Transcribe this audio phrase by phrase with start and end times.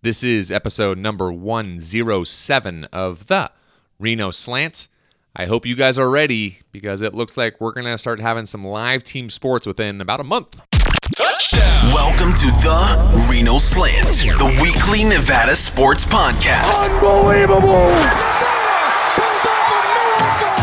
[0.00, 3.50] This is episode number 107 of the
[3.98, 4.86] Reno Slants.
[5.34, 8.46] I hope you guys are ready because it looks like we're going to start having
[8.46, 10.62] some live team sports within about a month.
[11.92, 14.06] Welcome to the Reno Slant,
[14.38, 16.88] the weekly Nevada sports podcast.
[16.88, 18.67] Unbelievable.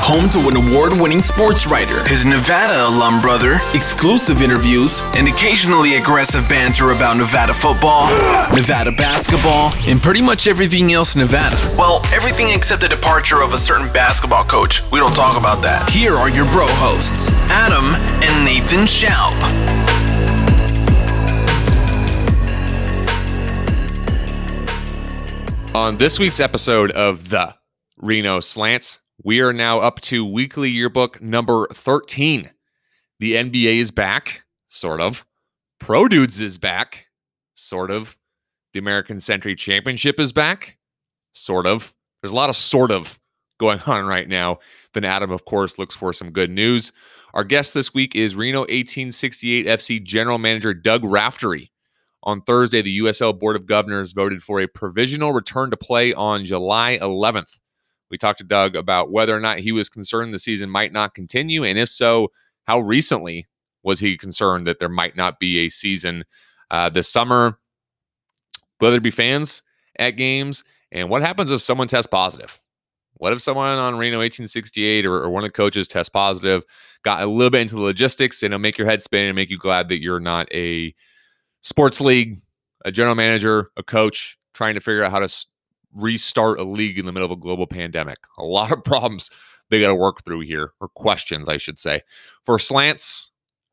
[0.05, 5.95] Home to an award winning sports writer, his Nevada alum brother, exclusive interviews, and occasionally
[5.95, 8.09] aggressive banter about Nevada football,
[8.53, 11.55] Nevada basketball, and pretty much everything else Nevada.
[11.75, 14.83] Well, everything except the departure of a certain basketball coach.
[14.91, 15.89] We don't talk about that.
[15.89, 17.85] Here are your bro hosts, Adam
[18.21, 19.33] and Nathan Shoup.
[25.73, 27.55] On this week's episode of the
[27.97, 32.51] Reno Slants, we are now up to weekly yearbook number 13.
[33.19, 35.25] The NBA is back, sort of.
[35.79, 37.07] Pro Dudes is back,
[37.53, 38.17] sort of.
[38.73, 40.77] The American Century Championship is back,
[41.31, 41.93] sort of.
[42.21, 43.17] There's a lot of sort of
[43.57, 44.59] going on right now.
[44.93, 46.91] Then Adam, of course, looks for some good news.
[47.33, 51.71] Our guest this week is Reno 1868 FC General Manager Doug Raftery.
[52.23, 56.43] On Thursday, the USL Board of Governors voted for a provisional return to play on
[56.43, 57.59] July 11th.
[58.09, 61.15] We talked to Doug about whether or not he was concerned the season might not
[61.15, 62.31] continue, and if so,
[62.65, 63.47] how recently
[63.83, 66.25] was he concerned that there might not be a season
[66.71, 67.59] uh, this summer?
[68.81, 69.61] Will there be fans
[69.97, 70.63] at games?
[70.91, 72.59] And what happens if someone tests positive?
[73.17, 76.63] What if someone on Reno 1868 or, or one of the coaches tests positive?
[77.03, 79.49] Got a little bit into the logistics, and it'll make your head spin and make
[79.49, 80.93] you glad that you're not a
[81.61, 82.39] sports league,
[82.83, 85.45] a general manager, a coach trying to figure out how to
[85.95, 88.17] restart a league in the middle of a global pandemic.
[88.37, 89.29] A lot of problems
[89.69, 92.01] they got to work through here, or questions, I should say.
[92.45, 93.31] For slants,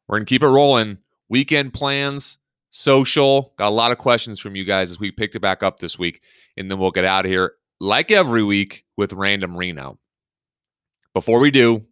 [0.09, 0.99] we're going to keep it rolling.
[1.29, 2.39] Weekend plans,
[2.71, 3.53] social.
[3.57, 5.99] Got a lot of questions from you guys as we picked it back up this
[5.99, 6.23] week.
[6.57, 9.99] And then we'll get out of here, like every week, with Random Reno.
[11.15, 11.83] Before we do,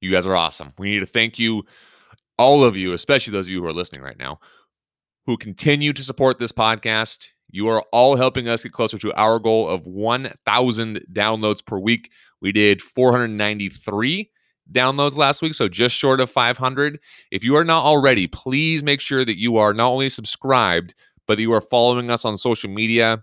[0.00, 0.72] you guys are awesome.
[0.78, 1.64] We need to thank you,
[2.38, 4.40] all of you, especially those of you who are listening right now,
[5.26, 7.28] who continue to support this podcast.
[7.54, 12.10] You are all helping us get closer to our goal of 1,000 downloads per week.
[12.40, 14.28] We did 493
[14.72, 16.98] downloads last week, so just short of 500.
[17.30, 20.96] If you are not already, please make sure that you are not only subscribed,
[21.28, 23.22] but that you are following us on social media.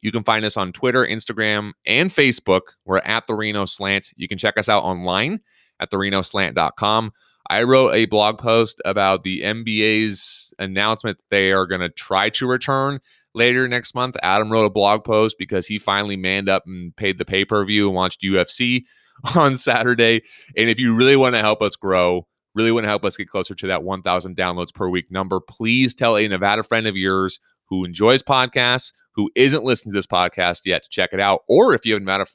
[0.00, 2.62] You can find us on Twitter, Instagram, and Facebook.
[2.86, 4.14] We're at the Reno Slant.
[4.16, 5.40] You can check us out online
[5.78, 7.12] at therenoslant.com.
[7.50, 12.30] I wrote a blog post about the NBA's announcement that they are going to try
[12.30, 13.00] to return
[13.34, 14.16] later next month.
[14.22, 17.64] Adam wrote a blog post because he finally manned up and paid the pay per
[17.64, 18.84] view and watched UFC
[19.34, 20.22] on Saturday.
[20.56, 23.28] And if you really want to help us grow, really want to help us get
[23.28, 27.40] closer to that 1,000 downloads per week number, please tell a Nevada friend of yours
[27.66, 31.42] who enjoys podcasts, who isn't listening to this podcast yet, to check it out.
[31.48, 32.26] Or if you have a Nevada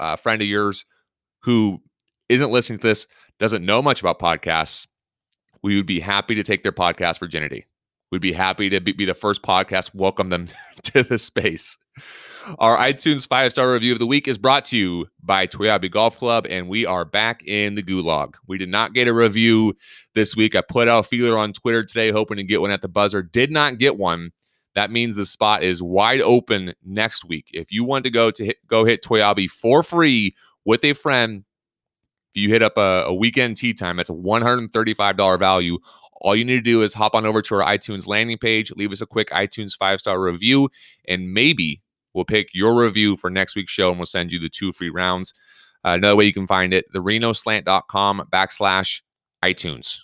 [0.00, 0.84] uh, friend of yours
[1.42, 1.80] who
[2.28, 3.06] isn't listening to this,
[3.38, 4.86] doesn't know much about podcasts,
[5.62, 7.64] we would be happy to take their podcast virginity.
[8.10, 10.46] We'd be happy to be, be the first podcast welcome them
[10.84, 11.76] to the space.
[12.58, 16.18] Our iTunes five star review of the week is brought to you by Toiyabe Golf
[16.18, 18.34] Club, and we are back in the gulag.
[18.46, 19.74] We did not get a review
[20.14, 20.54] this week.
[20.54, 23.22] I put out a feeler on Twitter today, hoping to get one at the buzzer.
[23.22, 24.30] Did not get one.
[24.76, 27.46] That means the spot is wide open next week.
[27.52, 31.44] If you want to go to hit, go hit Toiyabe for free with a friend,
[32.34, 35.78] if you hit up a, a weekend tee time, that's a $135 value.
[36.20, 38.92] All you need to do is hop on over to our iTunes landing page, leave
[38.92, 40.68] us a quick iTunes five star review,
[41.06, 41.82] and maybe
[42.14, 44.90] we'll pick your review for next week's show and we'll send you the two free
[44.90, 45.32] rounds.
[45.84, 49.02] Uh, another way you can find it, the renoslant.com backslash
[49.44, 49.98] iTunes.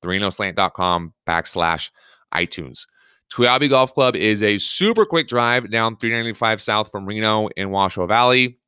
[0.00, 1.90] The renoslant.com backslash
[2.34, 2.86] iTunes.
[3.32, 8.06] Toiyabe Golf Club is a super quick drive down 395 south from Reno in Washoe
[8.06, 8.58] Valley.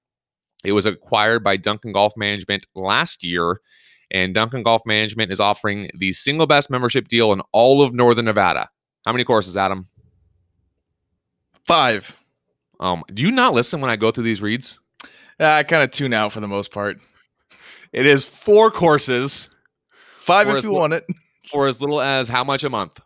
[0.64, 3.60] It was acquired by Duncan Golf Management last year,
[4.10, 8.24] and Duncan Golf Management is offering the single best membership deal in all of Northern
[8.24, 8.68] Nevada.
[9.06, 9.86] How many courses, Adam?
[11.64, 12.16] Five.
[12.80, 14.80] Um, do you not listen when I go through these reads?
[15.38, 16.98] Yeah, I kind of tune out for the most part.
[17.92, 19.48] It is four courses
[20.18, 21.04] Five if you li- want it.
[21.50, 23.00] for as little as how much a month?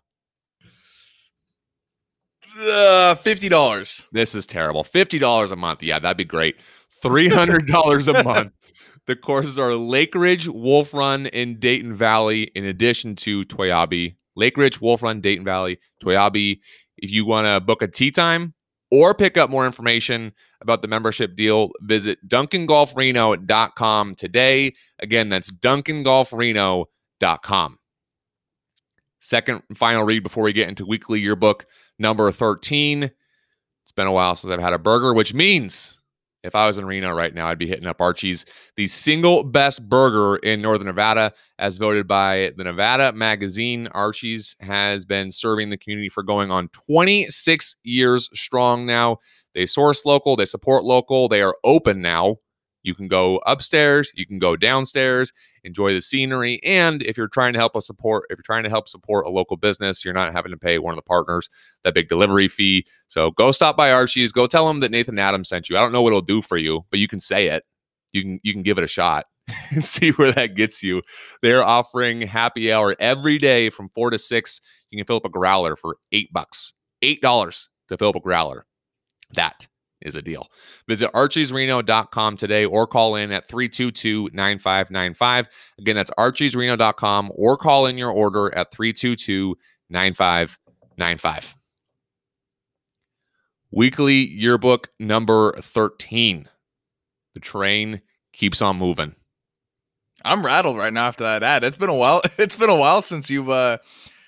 [2.58, 4.06] Uh, Fifty dollars.
[4.12, 4.84] This is terrible.
[4.84, 5.82] $50 a month.
[5.82, 6.56] Yeah, that'd be great.
[7.02, 8.52] $300 a month.
[9.06, 14.16] The courses are Lake Ridge, Wolf Run, and Dayton Valley, in addition to Toiyabe.
[14.34, 16.58] Lake Ridge, Wolf Run, Dayton Valley, Toiyabe.
[16.96, 18.54] If you want to book a tee time
[18.90, 24.72] or pick up more information about the membership deal, visit DuncanGolfReno.com today.
[25.00, 27.78] Again, that's DuncanGolfReno.com.
[29.20, 31.66] Second and final read before we get into weekly yearbook
[31.98, 33.02] number 13.
[33.04, 36.00] It's been a while since I've had a burger, which means
[36.44, 38.44] if I was in Reno right now, I'd be hitting up Archie's,
[38.76, 43.88] the single best burger in Northern Nevada, as voted by the Nevada magazine.
[43.88, 49.17] Archie's has been serving the community for going on 26 years strong now.
[49.55, 52.37] They source local, they support local, they are open now.
[52.84, 55.32] You can go upstairs, you can go downstairs,
[55.64, 58.70] enjoy the scenery, and if you're trying to help us support, if you're trying to
[58.70, 61.48] help support a local business, you're not having to pay one of the partners
[61.82, 62.86] that big delivery fee.
[63.08, 65.76] So go stop by Archie's, go tell them that Nathan Adams sent you.
[65.76, 67.64] I don't know what it'll do for you, but you can say it.
[68.12, 69.26] You can you can give it a shot
[69.70, 71.02] and see where that gets you.
[71.42, 74.60] They're offering happy hour every day from four to six.
[74.90, 78.20] You can fill up a growler for eight bucks, eight dollars to fill up a
[78.20, 78.66] growler.
[79.32, 79.66] That
[80.04, 80.48] is a deal.
[80.88, 85.48] Visit archiesreno.com today or call in at 322 9595.
[85.78, 89.56] Again, that's archiesreno.com or call in your order at 322
[89.90, 91.54] 9595.
[93.70, 96.48] Weekly yearbook number 13.
[97.34, 98.02] The train
[98.32, 99.16] keeps on moving.
[100.24, 101.64] I'm rattled right now after that ad.
[101.64, 102.22] It's been a while.
[102.38, 103.78] It's been a while since you've uh,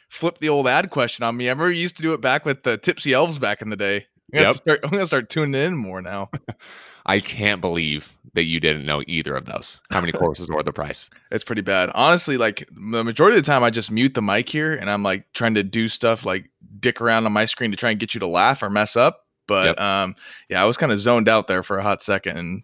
[0.09, 1.47] flipped the old ad question on me.
[1.47, 3.77] I remember you used to do it back with the Tipsy Elves back in the
[3.77, 4.07] day.
[4.33, 4.57] I'm gonna, Yep.
[4.57, 6.31] start, I'm gonna start tuning in more now.
[7.07, 9.81] I can't believe that you didn't know either of those.
[9.91, 11.09] How many courses or the price?
[11.31, 11.91] It's pretty bad.
[11.95, 15.03] Honestly, like the majority of the time I just mute the mic here and I'm
[15.03, 16.51] like trying to do stuff like
[16.81, 19.25] dick around on my screen to try and get you to laugh or mess up.
[19.47, 19.81] But Yep.
[19.81, 20.17] um
[20.49, 22.63] yeah, I was kind of zoned out there for a hot second and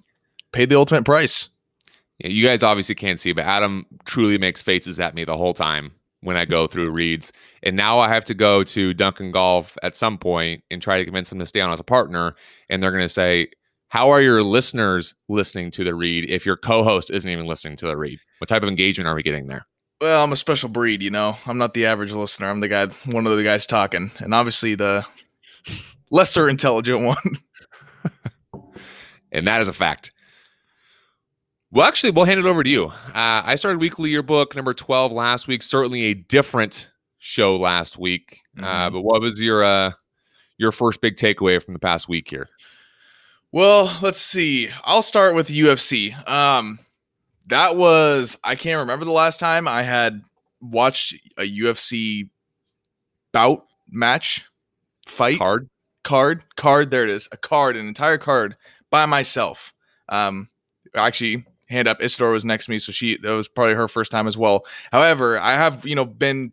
[0.50, 1.48] paid the ultimate price.
[2.18, 5.54] Yeah, you guys obviously can't see, but Adam truly makes faces at me the whole
[5.54, 5.92] time
[6.22, 7.32] when I go through reads.
[7.62, 11.04] And now I have to go to Duncan Golf at some point and try to
[11.04, 12.32] convince them to stay on as a partner.
[12.70, 13.48] And they're going to say,
[13.88, 17.76] How are your listeners listening to the read if your co host isn't even listening
[17.78, 18.18] to the read?
[18.38, 19.66] What type of engagement are we getting there?
[20.00, 21.36] Well, I'm a special breed, you know.
[21.46, 22.48] I'm not the average listener.
[22.48, 24.10] I'm the guy one of the guys talking.
[24.18, 25.06] And obviously the
[26.10, 27.16] lesser intelligent one.
[29.32, 30.11] And that is a fact.
[31.72, 32.84] Well, actually, we'll hand it over to you.
[32.86, 32.92] Uh,
[33.44, 35.62] I started Weekly Yearbook number 12 last week.
[35.62, 38.40] Certainly a different show last week.
[38.58, 38.92] Uh, Mhm.
[38.92, 39.92] but what was your uh,
[40.58, 42.46] your first big takeaway from the past week here?
[43.52, 44.68] Well, let's see.
[44.84, 46.12] I'll start with UFC.
[46.28, 46.78] Um
[47.46, 50.22] that was I can't remember the last time I had
[50.60, 52.28] watched a UFC
[53.32, 54.44] bout match
[55.06, 55.68] fight Card?
[56.04, 58.56] card card there it is a card an entire card
[58.90, 59.72] by myself
[60.08, 60.48] um
[60.94, 64.12] actually hand up Isidore was next to me so she that was probably her first
[64.12, 64.64] time as well.
[64.92, 66.52] However i have you know been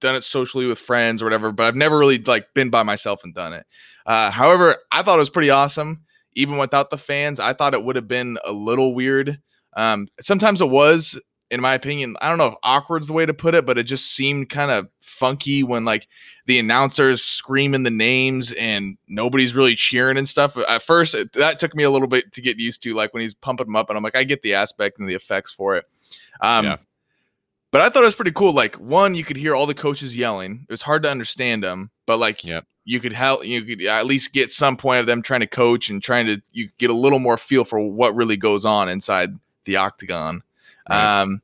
[0.00, 3.22] done it socially with friends or whatever but i've never really like been by myself
[3.24, 3.66] and done it.
[4.06, 6.02] Uh however i thought it was pretty awesome.
[6.34, 9.40] Even without the fans i thought it would have been a little weird.
[9.76, 11.20] Um sometimes it was
[11.52, 13.84] in my opinion i don't know if awkward's the way to put it but it
[13.84, 14.88] just seemed kind of
[15.22, 16.08] funky when like
[16.46, 20.56] the announcers screaming the names and nobody's really cheering and stuff.
[20.68, 23.20] At first, it, that took me a little bit to get used to, like when
[23.20, 25.76] he's pumping them up, and I'm like, I get the aspect and the effects for
[25.76, 25.84] it.
[26.40, 26.76] Um, Yeah.
[27.70, 28.52] But I thought it was pretty cool.
[28.52, 30.66] Like one, you could hear all the coaches yelling.
[30.68, 32.66] It was hard to understand them, but like Yep.
[32.84, 33.44] you could help.
[33.46, 36.42] You could at least get some point of them trying to coach and trying to
[36.50, 39.30] you get a little more feel for what really goes on inside
[39.64, 40.42] the octagon.
[40.88, 41.20] Right.
[41.22, 41.42] Um,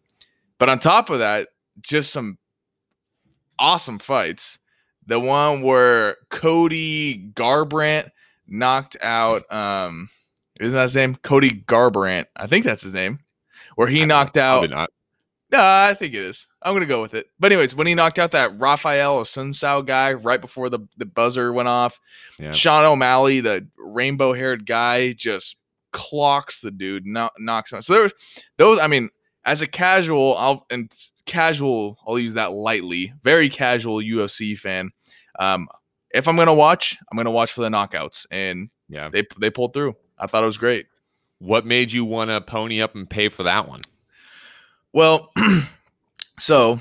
[0.58, 1.48] but on top of that,
[1.80, 2.38] just some
[3.58, 4.58] awesome fights.
[5.06, 8.10] The one where Cody Garbrandt
[8.46, 10.08] knocked out um
[10.60, 11.14] isn't that his name?
[11.16, 12.26] Cody Garbrandt.
[12.36, 13.20] I think that's his name.
[13.76, 14.90] Where he I knocked out not.
[15.52, 16.48] no, I think it is.
[16.62, 17.26] I'm gonna go with it.
[17.38, 21.52] But anyways, when he knocked out that Raphael Assunção guy right before the, the buzzer
[21.52, 22.00] went off,
[22.40, 22.52] Yeah.
[22.52, 25.56] Sean O'Malley, the rainbow haired guy, just
[25.92, 27.76] clocks the dude, no, knocks him.
[27.78, 27.84] out.
[27.84, 28.12] So there was
[28.56, 28.78] those.
[28.80, 29.08] I mean,
[29.50, 30.92] as a casual, I'll and
[31.26, 33.12] casual, I'll use that lightly.
[33.22, 34.90] Very casual UFC fan.
[35.38, 35.68] Um,
[36.10, 39.08] if I'm gonna watch, I'm gonna watch for the knockouts, and Yeah.
[39.10, 39.96] they they pulled through.
[40.18, 40.86] I thought it was great.
[41.38, 43.82] What made you want to pony up and pay for that one?
[44.92, 45.30] Well,
[46.38, 46.80] so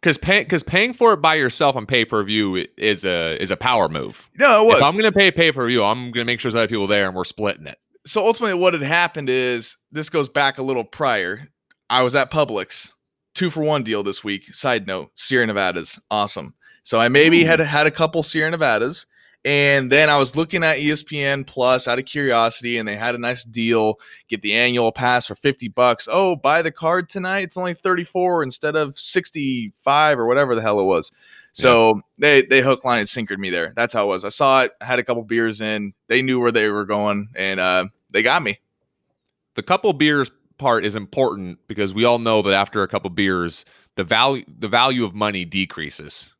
[0.00, 3.50] Because pay, because paying for it by yourself on pay per view is a is
[3.50, 4.28] a power move.
[4.38, 6.58] no, it was If I'm gonna pay pay per view, I'm gonna make sure there's
[6.62, 7.78] other people there and we're splitting it.
[8.06, 11.48] So ultimately what had happened is this goes back a little prior.
[11.90, 12.92] I was at Publix,
[13.34, 14.54] two for one deal this week.
[14.54, 16.54] Side note, Sierra Nevadas, awesome.
[16.82, 19.06] So I maybe had had a couple Sierra Nevadas,
[19.44, 23.18] and then I was looking at ESPN Plus out of curiosity, and they had a
[23.18, 23.98] nice deal.
[24.28, 26.08] Get the annual pass for fifty bucks.
[26.10, 27.44] Oh, buy the card tonight.
[27.44, 31.10] It's only thirty four instead of sixty five or whatever the hell it was.
[31.56, 33.72] So they they hook line and sinkered me there.
[33.74, 34.24] That's how it was.
[34.24, 34.72] I saw it.
[34.80, 35.94] had a couple beers in.
[36.06, 38.58] They knew where they were going, and uh, they got me.
[39.56, 43.66] The couple beers part is important because we all know that after a couple beers,
[43.96, 46.34] the value the value of money decreases.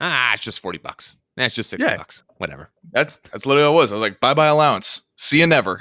[0.00, 1.16] Ah, it's just forty bucks.
[1.36, 1.96] That's just 60 Yeah.
[1.96, 2.22] bucks.
[2.38, 2.70] Whatever.
[2.92, 3.92] That's that's literally what it was.
[3.92, 5.00] I was like, bye bye allowance.
[5.16, 5.80] See you never.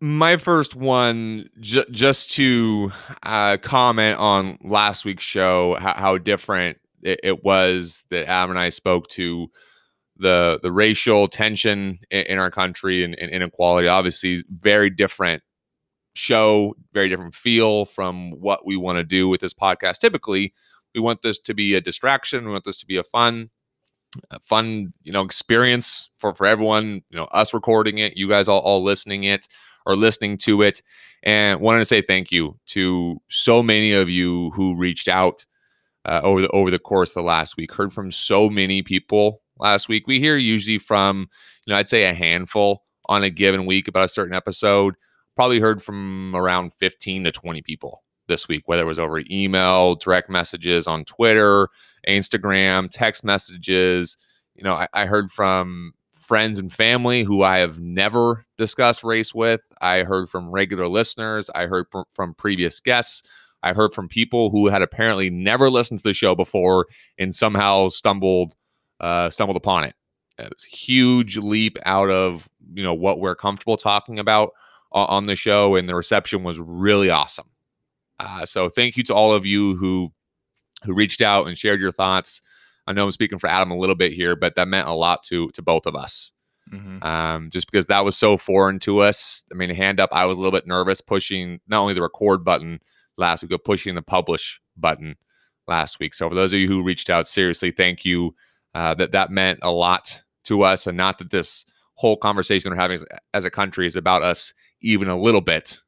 [0.00, 2.92] My first one, ju- just to
[3.24, 8.58] uh, comment on last week's show, how, how different it, it was that Adam and
[8.60, 9.48] I spoke to
[10.18, 13.88] the the racial tension in, in our country and, and inequality.
[13.88, 15.42] Obviously, very different
[16.14, 19.98] show, very different feel from what we want to do with this podcast.
[19.98, 20.52] Typically,
[20.94, 22.44] we want this to be a distraction.
[22.44, 23.50] We want this to be a fun,
[24.30, 27.02] a fun, you know, experience for for everyone.
[27.10, 29.46] You know, us recording it, you guys all, all listening it
[29.86, 30.82] or listening to it,
[31.22, 35.46] and wanted to say thank you to so many of you who reached out
[36.04, 37.72] uh, over the over the course of the last week.
[37.72, 40.06] Heard from so many people last week.
[40.06, 41.28] We hear usually from,
[41.66, 44.94] you know, I'd say a handful on a given week about a certain episode.
[45.36, 49.94] Probably heard from around 15 to 20 people this week, whether it was over email,
[49.94, 51.68] direct messages on Twitter,
[52.06, 54.16] Instagram, text messages.
[54.54, 55.92] You know, I, I heard from
[56.28, 59.60] friends and family who I have never discussed race with.
[59.80, 61.48] I heard from regular listeners.
[61.54, 63.22] I heard from, from previous guests.
[63.62, 66.86] I heard from people who had apparently never listened to the show before
[67.18, 68.54] and somehow stumbled
[69.00, 69.94] uh, stumbled upon it.
[70.38, 74.52] It was a huge leap out of you know what we're comfortable talking about
[74.92, 77.48] o- on the show, and the reception was really awesome.
[78.20, 80.12] Uh, so thank you to all of you who
[80.84, 82.40] who reached out and shared your thoughts.
[82.86, 85.22] I know I'm speaking for Adam a little bit here, but that meant a lot
[85.24, 86.32] to to both of us.
[86.72, 87.02] Mhm.
[87.04, 89.42] Um, just because that was so foreign to us.
[89.50, 92.44] I mean, hand up, I was a little bit nervous pushing not only the record
[92.44, 92.80] button
[93.16, 95.16] last week, but pushing the publish button
[95.66, 96.12] last week.
[96.14, 98.34] So for those of you who reached out, seriously, thank you.
[98.74, 102.76] Uh, that that meant a lot to us, and not that this whole conversation we're
[102.76, 105.80] having as, as a country is about us even a little bit.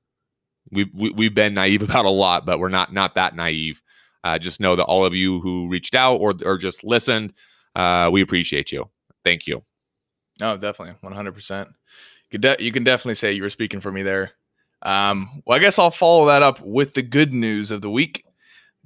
[0.70, 3.82] We've we, we've been naive about a lot, but we're not not that naive.
[4.22, 7.32] Uh, just know that all of you who reached out or or just listened,
[7.76, 8.86] uh, we appreciate you.
[9.24, 9.62] Thank you.
[10.40, 11.68] No, definitely, one hundred percent.
[12.30, 14.32] You you can definitely say you were speaking for me there.
[14.82, 18.24] Um, well, I guess I'll follow that up with the good news of the week,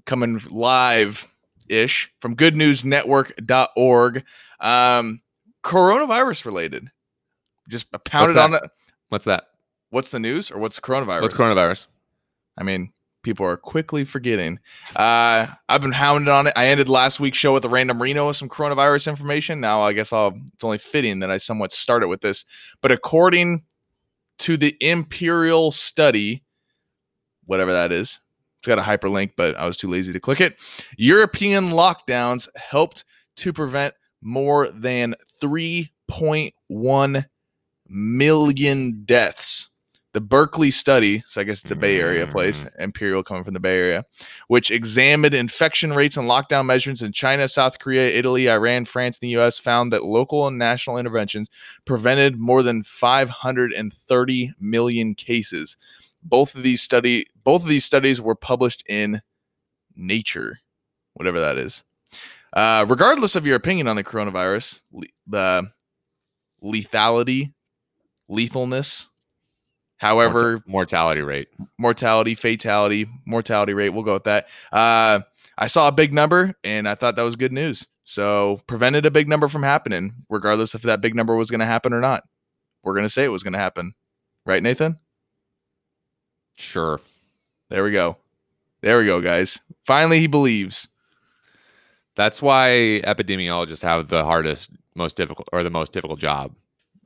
[0.07, 1.27] coming live
[1.69, 4.25] ish from goodnewsnetwork.org.
[4.61, 5.21] Um,
[5.63, 6.91] coronavirus related.
[7.69, 8.63] Just pounded on it.
[9.09, 9.45] What's that?
[9.91, 11.23] What's the news or what's the coronavirus?
[11.23, 11.87] What's coronavirus?
[12.59, 12.93] I mean,
[13.23, 14.61] people are quickly forgetting.
[14.95, 16.53] Uh, I've been hounded on it.
[16.57, 19.61] I ended last week's show with a random Reno with some coronavirus information.
[19.61, 20.39] Now I guess I'll.
[20.53, 22.45] It's only fitting that I somewhat started with this.
[22.81, 23.65] But according
[24.41, 26.45] to the Imperial study,
[27.47, 28.21] whatever that is,
[28.65, 30.57] it's got a hyperlink, but I was too lazy to click it.
[30.97, 33.05] European lockdowns helped
[33.37, 33.93] to prevent
[34.23, 37.27] more than 3.1
[37.87, 39.69] million deaths.
[40.15, 42.71] The Berkeley study, so I guess it's a Bay Area place, mm.
[42.79, 44.07] Imperial coming from the Bay Area,
[44.47, 49.29] which examined infection rates and lockdown measures in China, South Korea, Italy, Iran, France, and
[49.29, 51.51] the US, found that local and national interventions
[51.85, 55.77] prevented more than 530 million cases.
[56.23, 59.23] Both of these study both of these studies were published in
[59.97, 60.59] Nature,
[61.15, 61.85] whatever that is.
[62.53, 65.71] Uh, regardless of your opinion on the coronavirus, le- the
[66.63, 67.53] lethality,
[68.31, 69.07] lethalness,
[69.99, 71.49] however, Morta- mortality rate.
[71.79, 73.91] mortality, fatality, mortality rate.
[73.91, 74.49] We'll go with that.
[74.73, 75.21] Uh,
[75.57, 77.87] I saw a big number and I thought that was good news.
[78.05, 81.67] So prevented a big number from happening, regardless if that big number was going to
[81.67, 82.25] happen or not.
[82.83, 83.95] We're going to say it was going to happen,
[84.45, 84.99] right, Nathan?
[86.59, 87.01] Sure.
[87.71, 88.17] There we go.
[88.83, 89.59] There we go, guys.
[89.87, 90.89] Finally, he believes.
[92.17, 96.55] That's why epidemiologists have the hardest, most difficult, or the most difficult job.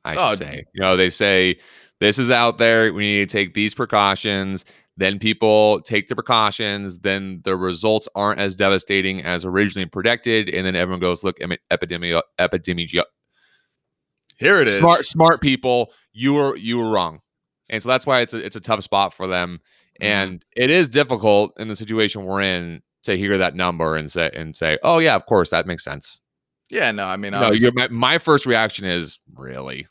[0.05, 0.65] I should Oh, say.
[0.75, 1.59] You know, they say
[2.01, 2.93] this is out there.
[2.93, 4.65] We need to take these precautions.
[4.97, 6.99] Then people take the precautions.
[6.99, 11.53] Then the results aren't as devastating as originally predicted, and then everyone goes, "Look, em-
[11.71, 13.03] epidemi- epidemiology,
[14.39, 14.77] Here it is.
[14.77, 15.93] smart, smart people.
[16.13, 17.21] You were you were wrong."
[17.71, 19.61] And so that's why it's a, it's a tough spot for them.
[20.01, 20.07] Mm-hmm.
[20.13, 24.31] and it is difficult in the situation we're in to hear that number and say
[24.35, 26.21] and say, "Oh yeah, of course that makes sense."
[26.71, 29.87] Yeah, no, I mean, No, obviously- my, my first reaction is really,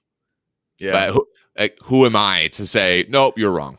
[0.80, 0.92] yeah.
[0.92, 1.26] but who,
[1.58, 3.38] like, who am I to say nope?
[3.38, 3.78] You're wrong.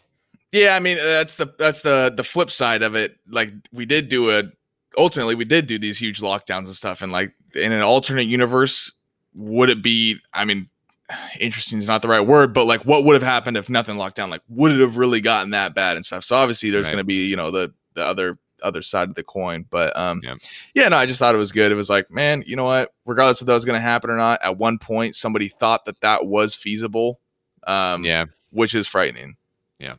[0.52, 3.16] Yeah, I mean that's the that's the the flip side of it.
[3.28, 4.44] Like we did do a
[4.97, 8.90] ultimately we did do these huge lockdowns and stuff and like in an alternate universe
[9.35, 10.68] would it be I mean
[11.41, 14.17] interesting is not the right word, but like what would have happened if nothing locked
[14.17, 14.31] down?
[14.31, 16.25] Like would it have really gotten that bad and stuff?
[16.25, 16.93] So obviously there's Right.
[16.93, 20.21] going to be, you know, the the other other side of the coin, but um
[20.23, 20.35] Yeah.
[20.75, 21.71] yeah, no, I just thought it was good.
[21.73, 22.91] It was like, man, you know what?
[23.07, 26.00] Regardless if that was going to happen or not, at one point somebody thought that
[26.00, 27.21] that was feasible.
[27.67, 28.25] Um Yeah.
[28.53, 29.37] which is frightening.
[29.79, 29.95] Yeah.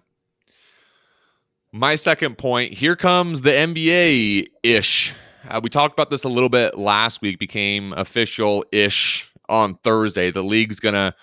[1.71, 2.73] My second point.
[2.73, 5.13] Here comes the NBA ish
[5.47, 10.31] Uh, we talked about this a little bit last week, became official ish on Thursday.
[10.31, 11.13] The league's going to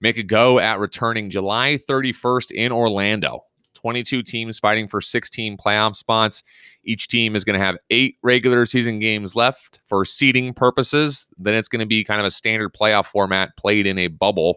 [0.00, 3.44] make a go at returning July 31st in Orlando.
[3.74, 6.42] 22 teams fighting for 16 playoff spots.
[6.84, 11.28] Each team is going to have eight regular season games left for seeding purposes.
[11.36, 14.56] Then it's going to be kind of a standard playoff format played in a bubble,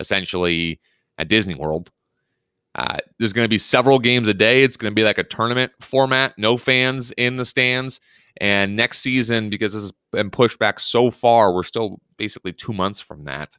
[0.00, 0.80] essentially
[1.18, 1.92] at Disney World.
[2.74, 4.64] Uh, there's going to be several games a day.
[4.64, 8.00] It's going to be like a tournament format, no fans in the stands.
[8.40, 12.72] And next season, because this has been pushed back so far, we're still basically two
[12.72, 13.56] months from that.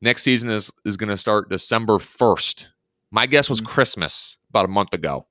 [0.00, 2.68] Next season is is going to start December 1st.
[3.10, 3.66] My guess was Mhm.
[3.66, 5.26] Christmas about a month ago.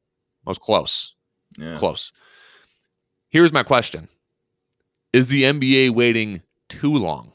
[0.45, 1.15] I was close.
[1.57, 1.77] Yeah.
[1.77, 2.11] Close.
[3.29, 4.07] Here's my question
[5.13, 7.33] Is the NBA waiting too long?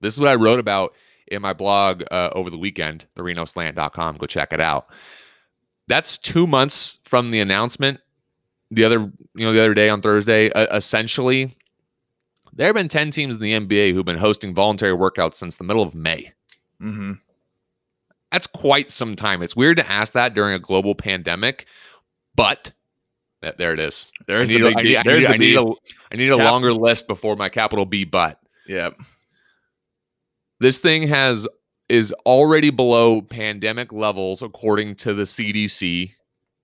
[0.00, 0.94] This is what I wrote about
[1.26, 4.16] in my blog uh, over the weekend, therenoslant.com.
[4.16, 4.88] Go check it out.
[5.88, 8.00] That's two months from the announcement
[8.70, 8.98] the other,
[9.34, 10.52] you know, the other day on Thursday.
[10.52, 11.56] Uh, essentially,
[12.52, 15.64] there have been 10 teams in the NBA who've been hosting voluntary workouts since the
[15.64, 16.32] middle of May.
[16.82, 17.12] Mm-hmm.
[18.32, 19.42] That's quite some time.
[19.42, 21.66] It's weird to ask that during a global pandemic,
[22.34, 22.72] but
[23.40, 24.12] that, there it is.
[24.26, 25.54] There's I need, the a- big I need, I need, the I need B.
[25.56, 25.62] a,
[26.12, 28.38] I need a Cap- longer list before my capital B but.
[28.66, 28.98] Yep.
[30.60, 31.46] This thing has
[31.88, 36.10] is already below pandemic levels according to the CDC.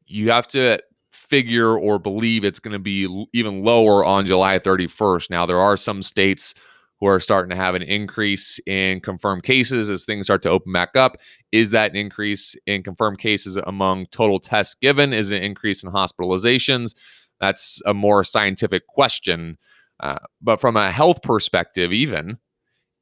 [0.06, 0.80] You have to
[1.14, 5.30] figure or believe it's going to be even lower on July 31st.
[5.30, 6.54] Now there are some states
[7.00, 10.72] who are starting to have an increase in confirmed cases as things start to open
[10.72, 11.16] back up.
[11.52, 15.12] Is that an increase in confirmed cases among total tests given?
[15.12, 16.94] Is it an increase in hospitalizations?
[17.40, 19.58] That's a more scientific question.
[20.00, 22.38] Uh, but from a health perspective, even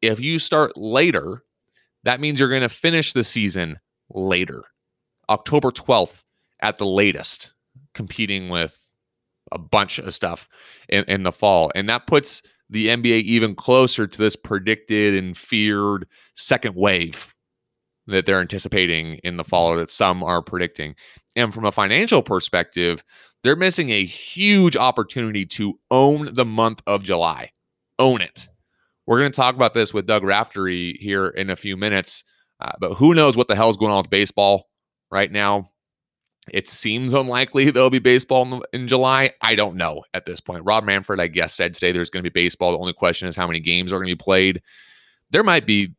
[0.01, 1.45] if you start later,
[2.05, 3.79] that means you're going to finish the season
[4.11, 4.65] later,
[5.29, 6.23] October 12th
[6.61, 7.53] at the latest,
[7.95, 8.89] competing with
[9.51, 10.49] a bunch of stuff
[10.89, 11.71] in, in the fall.
[11.75, 17.35] And that puts the NBA even closer to this predicted and feared second wave
[18.07, 20.95] that they're anticipating in the fall, or that some are predicting.
[21.37, 23.05] And from a financial perspective,
[23.45, 27.53] they're missing a huge opportunity to own the month of July.
[27.99, 28.49] Own it.
[29.07, 32.25] We're going to talk about this with Doug Raftery here in a few minutes.
[32.61, 34.69] Uh, but who knows what the hell's going on with baseball
[35.11, 35.69] right now?
[36.51, 39.33] It seems unlikely there'll be baseball in, in July.
[39.41, 40.65] I don't know at this point.
[40.65, 42.73] Rob Manfred, I guess, said today there's going to be baseball.
[42.73, 44.61] The only question is how many games are going to be played.
[45.31, 45.95] There might be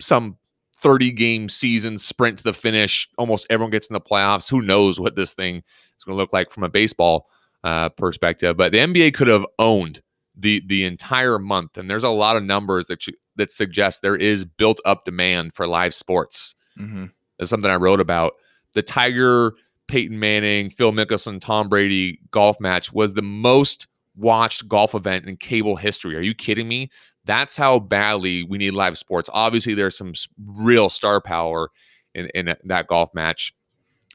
[0.00, 0.38] some
[0.76, 3.08] 30 game season sprint to the finish.
[3.18, 4.50] Almost everyone gets in the playoffs.
[4.50, 5.56] Who knows what this thing
[5.96, 7.28] is going to look like from a baseball
[7.62, 8.56] uh, perspective?
[8.56, 10.02] But the NBA could have owned
[10.34, 14.16] the the entire month, and there's a lot of numbers that you, that suggest there
[14.16, 16.54] is built up demand for live sports.
[16.78, 17.06] Mm-hmm.
[17.38, 18.32] That's something I wrote about.
[18.74, 19.54] The Tiger,
[19.88, 25.36] Peyton Manning, Phil Mickelson, Tom Brady golf match was the most watched golf event in
[25.36, 26.16] cable history.
[26.16, 26.90] Are you kidding me?
[27.24, 29.30] That's how badly we need live sports.
[29.32, 30.14] Obviously, there's some
[30.44, 31.70] real star power
[32.14, 33.54] in, in that golf match.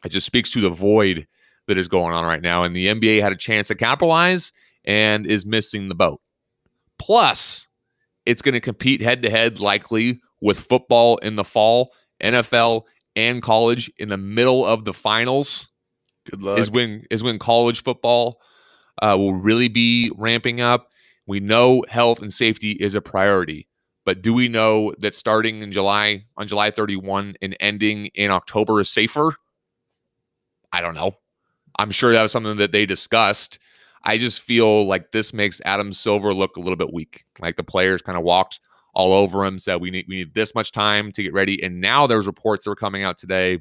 [0.03, 1.27] It just speaks to the void
[1.67, 2.63] that is going on right now.
[2.63, 4.51] And the NBA had a chance to capitalize
[4.85, 6.21] and is missing the boat.
[6.97, 7.67] Plus,
[8.25, 12.83] it's going to compete head to head likely with football in the fall, NFL
[13.17, 15.67] and college in the middle of the finals
[16.29, 16.59] Good luck.
[16.59, 18.39] is when is when college football
[19.01, 20.91] uh, will really be ramping up.
[21.25, 23.67] We know health and safety is a priority,
[24.05, 28.79] but do we know that starting in July on July 31 and ending in October
[28.79, 29.35] is safer?
[30.71, 31.13] I don't know.
[31.79, 33.59] I'm sure that was something that they discussed.
[34.03, 37.23] I just feel like this makes Adam Silver look a little bit weak.
[37.39, 38.59] Like the players kind of walked
[38.97, 41.63] all over him, said we need we need this much time to get ready.
[41.63, 43.59] And now there's reports that are coming out today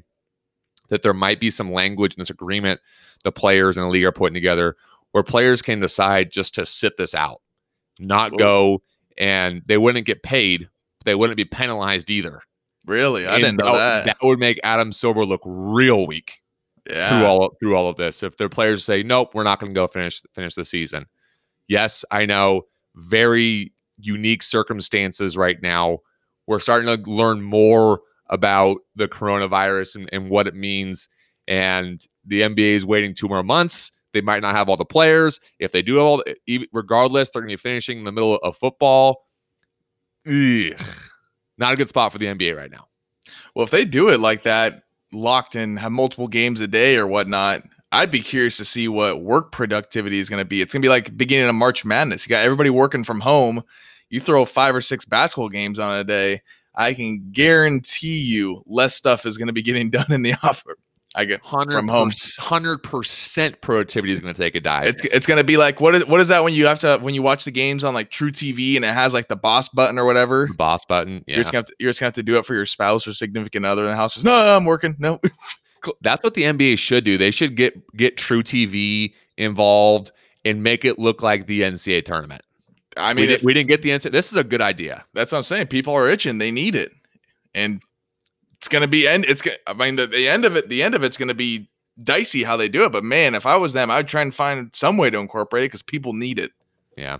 [0.89, 2.81] that there might be some language in this agreement
[3.23, 4.75] the players and the league are putting together
[5.11, 7.41] where players can decide just to sit this out,
[7.99, 8.81] not go,
[9.17, 10.69] and they wouldn't get paid.
[10.99, 12.41] But they wouldn't be penalized either.
[12.87, 13.27] really?
[13.27, 14.05] I And didn't know that.
[14.05, 16.41] That would make Adam Silver look real weak
[16.89, 17.09] yeah.
[17.09, 18.23] through all through all of this.
[18.23, 21.05] If their players say, "Nope, we're not going to go finish finish the season,"
[21.67, 22.63] yes, I know,
[22.95, 25.99] very unique circumstances right now.
[26.45, 31.09] We're starting to learn more about the coronavirus and, and what it means.
[31.47, 33.91] And the NBA is waiting two more months.
[34.13, 35.39] They might not have all the players.
[35.59, 36.23] If they do have all,
[36.73, 39.25] regardless, they're going to be finishing in the middle of football.
[40.25, 40.73] Ugh.
[41.57, 42.87] Not a good spot for the NBA right now.
[43.55, 47.07] Well, if they do it like that, locked in, have multiple games a day or
[47.07, 50.61] whatnot, I'd be curious to see what work productivity is going to be.
[50.61, 52.25] It's going to be like beginning of March Madness.
[52.25, 53.63] You got everybody working from home.
[54.09, 56.41] You throw five or six basketball games on a day.
[56.75, 60.75] I can guarantee you less stuff is going to be getting done in the office.
[61.15, 62.11] I get Hundred From home.
[62.37, 64.87] hundred percent productivity is going to take a dive.
[64.89, 67.15] it's it's gonna be like what is what is that when you have to when
[67.15, 70.05] you watch the games on like truTV and it has like the boss button or
[70.05, 70.45] whatever.
[70.47, 71.23] The boss button.
[71.25, 72.67] Yeah, You're just gonna have to, you're just gonna have to do it for your
[72.67, 74.15] spouse or significant other in the house.
[74.15, 74.95] Says, no, I'm working.
[74.99, 75.19] No,
[76.01, 77.17] that's what the NBA should do.
[77.17, 80.11] They should get get truTV involved
[80.45, 82.41] and make it look like the NCAA tournament.
[82.95, 84.11] I I mean we, if, did, we didn't get the NCAA.
[84.11, 85.05] This is a good idea.
[85.13, 85.67] that's what I'm saying.
[85.67, 86.37] People are itching.
[86.37, 86.91] They need it,
[87.53, 87.81] and
[88.57, 89.25] it's gonna be end.
[89.25, 89.57] It's gonna.
[89.67, 90.69] I mean, the, the end of it.
[90.69, 91.69] The end of it's gonna be
[92.03, 92.91] dicey how they do it.
[92.91, 95.67] But man, if I was them, I'd try and find some way to incorporate it
[95.67, 96.51] because people need it.
[96.97, 97.17] Yeah.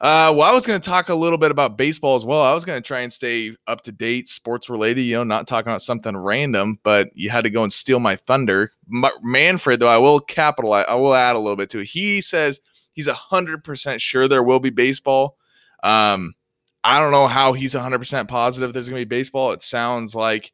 [0.00, 2.40] Uh, well, I was going to talk a little bit about baseball as well.
[2.40, 5.02] I was going to try and stay up to date, sports related.
[5.02, 8.16] You know, not talking about something random, but you had to go and steal my
[8.16, 8.72] thunder.
[8.88, 10.86] Ma- Manfred, though, I will capitalize.
[10.88, 11.84] I will add a little bit to it.
[11.84, 12.60] He says
[12.92, 15.36] he's hundred percent sure there will be baseball.
[15.82, 16.34] Um,
[16.82, 19.52] I don't know how he's hundred percent positive there's going to be baseball.
[19.52, 20.52] It sounds like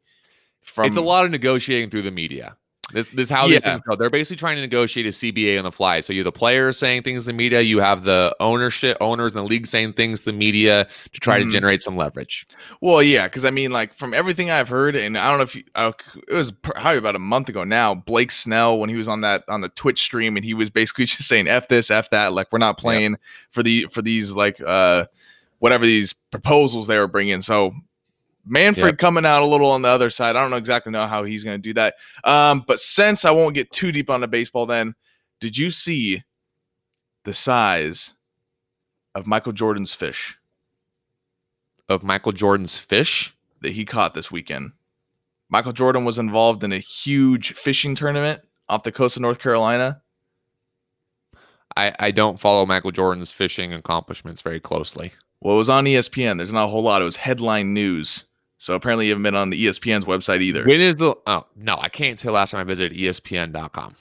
[0.61, 2.57] from it's a lot of negotiating through the media.
[2.93, 3.95] This, this is how these things go.
[3.97, 5.99] They're basically trying to negotiate a CBA on the fly.
[5.99, 9.33] So you have the players saying things to the media, you have the ownership owners
[9.33, 11.45] in the league saying things to the media to try Mhm.
[11.45, 12.45] to generate some leverage.
[12.79, 15.55] Well, yeah, because I mean, like from everything I've heard, and I don't know if
[15.55, 15.91] you, uh,
[16.29, 17.93] it was probably about a month ago now.
[17.93, 21.05] Blake Snell, when he was on that on the Twitch stream, and he was basically
[21.05, 23.17] just saying "f this, f that," like we're not playing
[23.51, 25.05] for the for these like uh
[25.59, 27.41] whatever these proposals they were bringing.
[27.41, 27.73] So
[28.47, 30.35] Manfred coming out a little on the other side.
[30.35, 31.95] I don't know exactly know how he's going to do that.
[32.23, 34.95] Um, but since I won't get too deep on the baseball, then
[35.39, 36.23] did you see
[37.25, 38.15] the size
[39.15, 40.37] of Michael Jordan's fish?
[41.89, 44.71] Of Michael Jordan's fish, that he caught this weekend.
[45.49, 50.01] Michael Jordan was involved in a huge fishing tournament off the coast of North Carolina.
[51.75, 55.13] I, I don't follow Michael Jordan's fishing accomplishments very closely.
[55.39, 56.37] Well, it was on ESPN.
[56.37, 57.01] There's not a whole lot.
[57.01, 58.25] It was headline news.
[58.57, 60.65] So apparently you haven't been on the ESPN's website either.
[60.65, 63.95] When is the oh no, I can't tell last time I visited ESPN.com.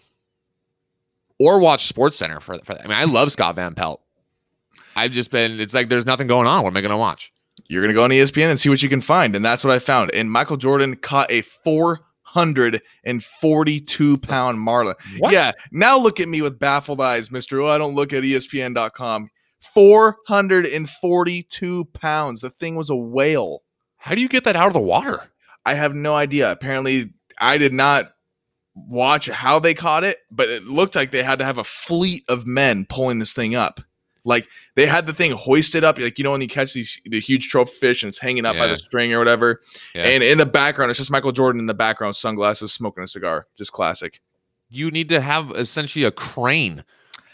[1.39, 2.85] Or watch SportsCenter for, for that.
[2.85, 4.01] I mean, I love Scott Van Pelt.
[4.95, 6.63] I've just been it's like there's nothing going on.
[6.63, 7.33] What am I gonna watch?
[7.69, 9.35] You're going to go on ESPN and see what you can find.
[9.35, 10.15] And that's what I found.
[10.15, 14.95] And Michael Jordan caught a 442 pound marlin.
[15.19, 15.33] What?
[15.33, 15.53] Yeah.
[15.73, 17.65] Now look at me with baffled eyes, Mr.
[17.65, 19.31] Oh, I don't look at ESPN.com.
[19.75, 22.43] 442 pounds.
[22.43, 23.63] The thing was a whale.
[24.07, 25.19] How do you get that out of the water?
[25.65, 26.53] I have no idea.
[26.53, 28.13] Apparently, I did not
[28.77, 32.23] watch how they caught it, but it looked like they had to have a fleet
[32.29, 33.81] of men pulling this thing up.
[34.25, 37.19] Like they had the thing hoisted up, like you know when you catch these the
[37.19, 38.63] huge trophy fish and it's hanging up yeah.
[38.63, 39.61] by the string or whatever.
[39.93, 40.05] Yeah.
[40.05, 43.49] And in the background, it's just Michael Jordan in the background, sunglasses, smoking a cigar,
[43.59, 44.21] just classic.
[44.69, 46.85] You need to have essentially a crane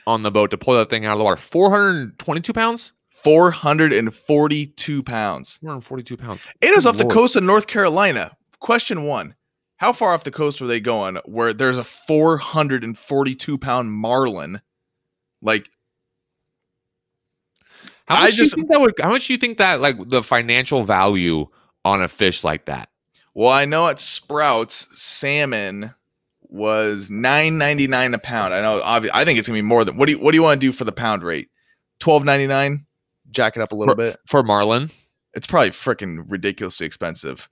[0.06, 1.36] on the boat to pull that thing out of the water.
[1.36, 2.92] Four hundred twenty-two pounds.
[3.22, 5.58] 442 pounds.
[5.60, 6.46] 442 pounds.
[6.60, 7.08] It was off Lord.
[7.08, 8.36] the coast of North Carolina.
[8.60, 9.34] Question one
[9.76, 14.60] How far off the coast were they going where there's a 442 pound marlin?
[15.40, 15.68] Like,
[18.06, 20.22] how much I just, think that would, how much do you think that, like, the
[20.22, 21.46] financial value
[21.84, 22.90] on a fish like that?
[23.34, 25.94] Well, I know at Sprouts, salmon
[26.42, 28.52] was nine ninety nine a pound.
[28.52, 29.96] I know, obviously, I think it's gonna be more than.
[29.96, 31.48] What do you What do you want to do for the pound rate?
[31.98, 32.84] Twelve ninety nine.
[33.32, 34.16] Jack it up a little for, bit.
[34.26, 34.90] for marlin.
[35.34, 37.48] It's probably freaking ridiculously expensive.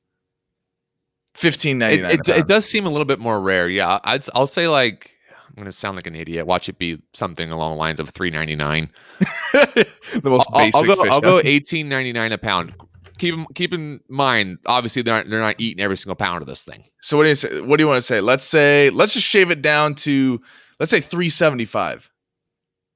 [1.35, 2.13] Fifteen ninety nine.
[2.13, 3.69] It, it, it does seem a little bit more rare.
[3.69, 6.47] Yeah, I'd I'll say like I'm gonna sound like an idiot.
[6.47, 8.91] Watch it be something along the lines of three ninety nine.
[9.53, 10.75] the most I'll, basic.
[10.75, 12.75] I'll go fish I'll go eighteen ninety nine a pound.
[13.19, 16.65] Keep keep in mind, obviously they're not they're not eating every single pound of this
[16.65, 16.85] thing.
[17.01, 17.61] So what do you say?
[17.61, 18.21] What do you want to say?
[18.21, 20.41] Let's say let's just shave it down to
[20.79, 22.11] let's say three seventy five.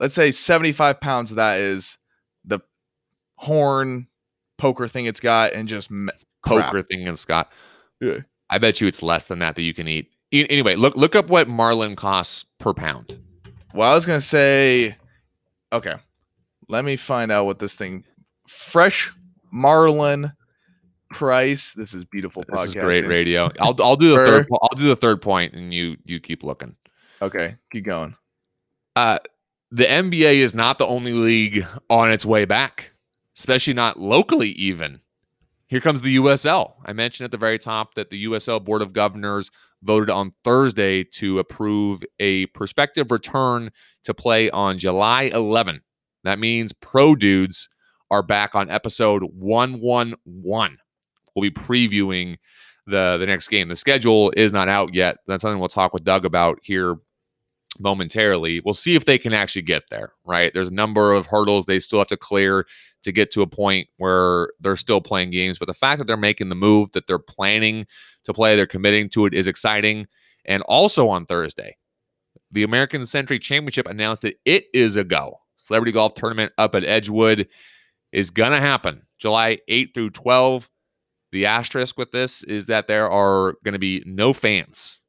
[0.00, 1.98] Let's say seventy five pounds of that is
[3.44, 4.06] horn
[4.58, 6.12] poker thing it's got, and just me-.
[6.46, 7.50] Poker thing in Scott.
[8.00, 8.18] Yeah.
[8.50, 10.10] I bet you it's less than that that you can eat.
[10.32, 13.18] E- Anyway, look look up what marlin costs per pound.
[13.72, 14.96] Well, I was gonna say,
[15.72, 15.94] okay,
[16.68, 18.04] let me find out what this thing
[18.46, 19.12] fresh
[19.50, 20.32] marlin
[21.10, 21.72] price.
[21.74, 23.50] This is beautiful This is great radio.
[23.60, 26.42] I'll I'll do the Per- third I'll do the third point and you you keep
[26.42, 26.76] looking.
[27.22, 28.16] Okay, keep going.
[28.96, 29.18] Uh
[29.70, 32.90] the NBA is not the only league on its way back,
[33.36, 35.00] especially not locally even.
[35.66, 36.74] Here comes the USL.
[36.84, 39.50] I mentioned at the very top that the USL Board of Governors
[39.82, 43.70] voted on Thursday to approve a prospective return
[44.04, 45.82] to play on July 11.
[46.24, 47.68] That means Pro Dudes
[48.10, 50.78] are back on episode 111.
[51.34, 52.36] We'll be previewing
[52.86, 53.68] the the next game.
[53.68, 55.18] The schedule is not out yet.
[55.26, 56.96] That's something we'll talk with Doug about here
[57.78, 58.60] momentarily.
[58.64, 60.52] We'll see if they can actually get there, right?
[60.52, 62.66] There's a number of hurdles they still have to clear
[63.02, 65.58] to get to a point where they're still playing games.
[65.58, 67.86] But the fact that they're making the move, that they're planning
[68.24, 70.06] to play, they're committing to it is exciting.
[70.44, 71.76] And also on Thursday,
[72.50, 75.40] the American Century Championship announced that it is a go.
[75.56, 77.48] Celebrity Golf Tournament up at Edgewood
[78.12, 80.68] is going to happen July 8 through 12.
[81.32, 85.02] The asterisk with this is that there are going to be no fans,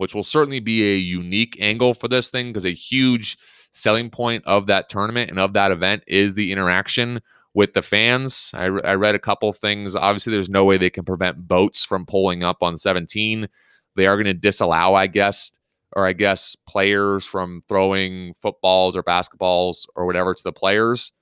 [0.00, 3.36] which will certainly be a unique angle for this thing because a huge
[3.70, 7.20] selling point of that tournament and of that event is the interaction
[7.52, 8.50] with the fans.
[8.54, 9.94] I, I read a couple things.
[9.94, 13.46] Obviously, there's no way they can prevent boats from pulling up on 17.
[13.94, 15.52] They are going to disallow, I guess,
[15.94, 21.12] or I guess players from throwing footballs or basketballs or whatever to the players.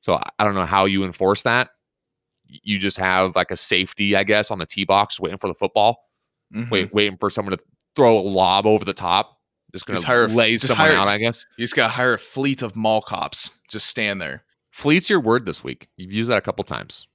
[0.00, 1.68] So I don't know how you enforce that.
[2.46, 5.54] You just have like a safety, I guess, on the tee box waiting for the
[5.54, 5.98] football,
[6.54, 6.70] Mhm.
[6.70, 7.64] wait, waiting for someone to
[7.96, 9.38] throw a lob over the top.
[9.72, 11.44] Just gonna Just hire lay just someone hire- out, I guess.
[11.56, 13.50] You just got to hire a fleet of mall cops.
[13.68, 14.44] Just stand there.
[14.70, 15.88] Fleet's your word this week.
[15.96, 17.06] You've used that a couple times.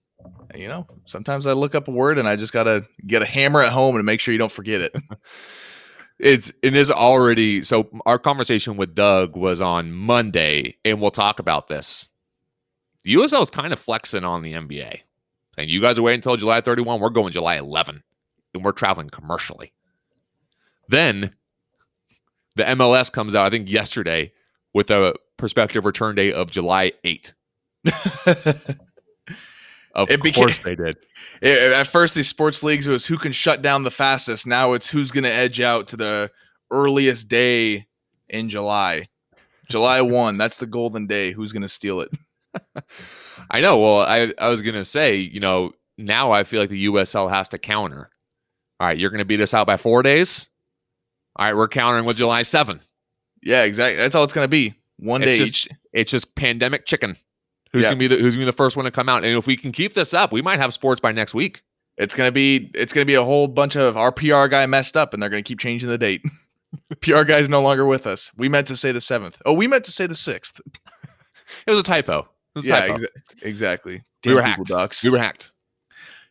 [0.53, 3.25] You know, sometimes I look up a word and I just got to get a
[3.25, 4.93] hammer at home and make sure you don't forget it.
[6.19, 11.39] It's it is already so our conversation with Doug was on Monday, and we'll talk
[11.39, 12.09] about this.
[13.05, 14.99] The USL is kind of flexing on the NBA.
[15.55, 18.03] Saying you guys are waiting until July 31, we're going July 11,
[18.53, 19.71] and we're traveling commercially.
[20.89, 21.34] Then
[22.56, 24.34] the MLS comes out, I think yesterday,
[24.73, 27.34] with a prospective return date of July 8.
[29.95, 30.97] Of It became- course they did.
[31.41, 34.45] It- at first, these sports leagues it was who can shut down the fastest.
[34.45, 36.32] Now it's who's going to edge out to the
[36.69, 37.88] earliest day
[38.30, 39.08] in July.
[39.67, 41.32] July 1, that's the golden day.
[41.32, 42.10] Who's going to steal it?
[43.49, 43.80] I know.
[43.80, 47.49] Well, I, I was gonna say, you know, now I feel like the USL has
[47.49, 48.10] to counter.
[48.80, 50.49] All right, you're gonna beat us out by four days.
[51.39, 52.82] All right, we're countering with July 7.
[53.41, 53.95] Yeah, exactly.
[53.95, 54.75] That's all it's going to be.
[54.97, 55.71] One It's day just- each.
[55.93, 57.15] It's just pandemic chicken.
[57.71, 57.89] Who's Yeah.
[57.89, 59.23] gonna be the who's gonna be the first one to come out?
[59.23, 61.62] And if we can keep this up, we might have sports by next week.
[61.97, 65.13] It's gonna be it's gonna be a whole bunch of our PR guy messed up,
[65.13, 66.23] and they're gonna keep changing the date.
[67.02, 68.32] PR guy's no longer with us.
[68.36, 69.39] We meant to say the seventh.
[69.45, 70.60] Oh, we meant to say the sixth.
[71.65, 72.19] It was a typo.
[72.19, 72.97] It was a Yeah, typo.
[72.97, 73.08] exa-
[73.43, 74.04] exactly.
[74.25, 74.65] We were hacked.
[74.65, 75.04] Docs.
[75.04, 75.52] We were hacked.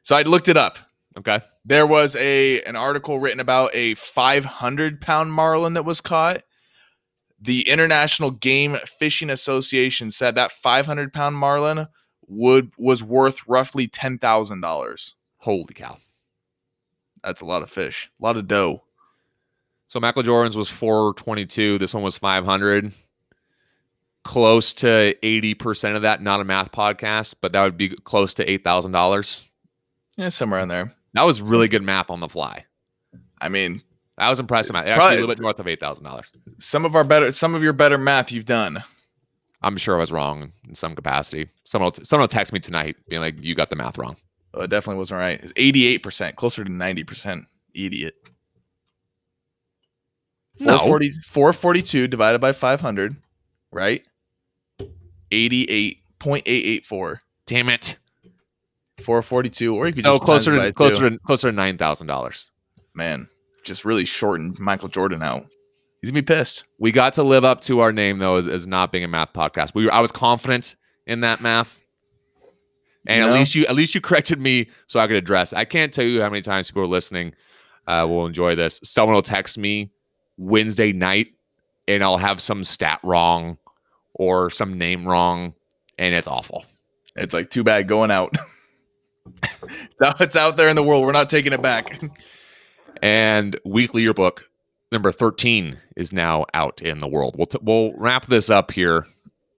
[0.03, 0.79] So I looked it up.
[1.19, 1.41] Okay.
[1.65, 6.43] There was a an article written about a 500 pound marlin that was caught.
[7.41, 11.89] The International Game Fishing Association said that 500 pound marlin
[12.29, 15.15] would was worth roughly ten thousand dollars.
[15.39, 15.99] Holy cow.
[17.23, 18.85] That's a lot of fish, a lot of dough.
[19.89, 21.79] So Michael Jordan's was 422.
[21.79, 22.93] This one was 500.
[24.23, 28.45] Close to 80% of that, not a math podcast, but that would be close to
[28.45, 29.49] $8,000.
[30.19, 30.93] Yeah, somewhere in there.
[31.15, 32.65] That was really good math on the fly.
[33.41, 33.83] I mean,
[34.19, 34.73] That was impressive.
[34.75, 34.87] math.
[34.87, 36.25] Actually, a little bit north of $8,000.
[36.59, 38.83] some of our better, some of your better math you've done.
[39.63, 41.49] I'm sure I was wrong in some capacity.
[41.65, 44.17] Someone will, someone will text me tonight being like, you got the math wrong.
[44.55, 45.41] Oh, it definitely wasn't right.
[45.43, 47.45] It's 88%, closer to 90%.
[47.75, 48.15] Idiot.
[50.61, 50.79] No.
[50.79, 53.17] 440, 442 divided by 500,
[53.73, 54.03] right?
[55.31, 57.21] 88.884.
[57.47, 57.97] Damn it.
[59.03, 62.51] 442, or you could No, just closer to closer to closer to nine thousand dollars.
[62.95, 63.29] Man,
[63.63, 65.47] just really shortened Michael Jordan out.
[66.01, 66.65] He's gonna be pissed.
[66.79, 69.33] We got to live up to our name though, as, as not being a math
[69.33, 69.75] podcast.
[69.75, 71.85] We were, I was confident in that math,
[73.07, 75.53] and You at least you at least you corrected me so I could address.
[75.53, 77.35] I can't tell you how many times people are listening.
[77.87, 78.81] Uh, will enjoy this.
[78.85, 79.91] Someone will text me
[80.37, 81.29] Wednesday night,
[81.87, 83.57] and I'll have some stat wrong
[84.13, 85.55] or some name wrong,
[85.99, 86.67] and it's awful.
[87.17, 88.35] It's like too bad going out.
[89.63, 91.05] it's, out it's out there in the world.
[91.05, 92.01] We're not taking it back.
[93.03, 94.45] And weekly yearbook
[94.91, 97.35] number 13 is now out in the world.
[97.37, 99.07] We'll, t- we'll wrap this up here.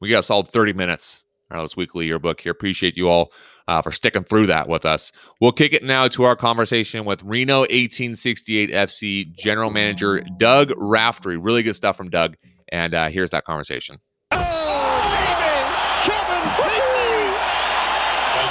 [0.00, 2.52] We got a solid 30 minutes of this weekly yearbook here.
[2.52, 3.32] Appreciate you all
[3.66, 5.12] uh, for sticking through that with us.
[5.40, 11.36] We'll kick it now to our conversation with Reno 1868 FC general manager Doug Raftery.
[11.36, 12.36] Really good stuff from Doug.
[12.70, 13.98] And uh, here's that conversation.
[14.30, 14.46] Kevin
[16.56, 17.34] Whitney!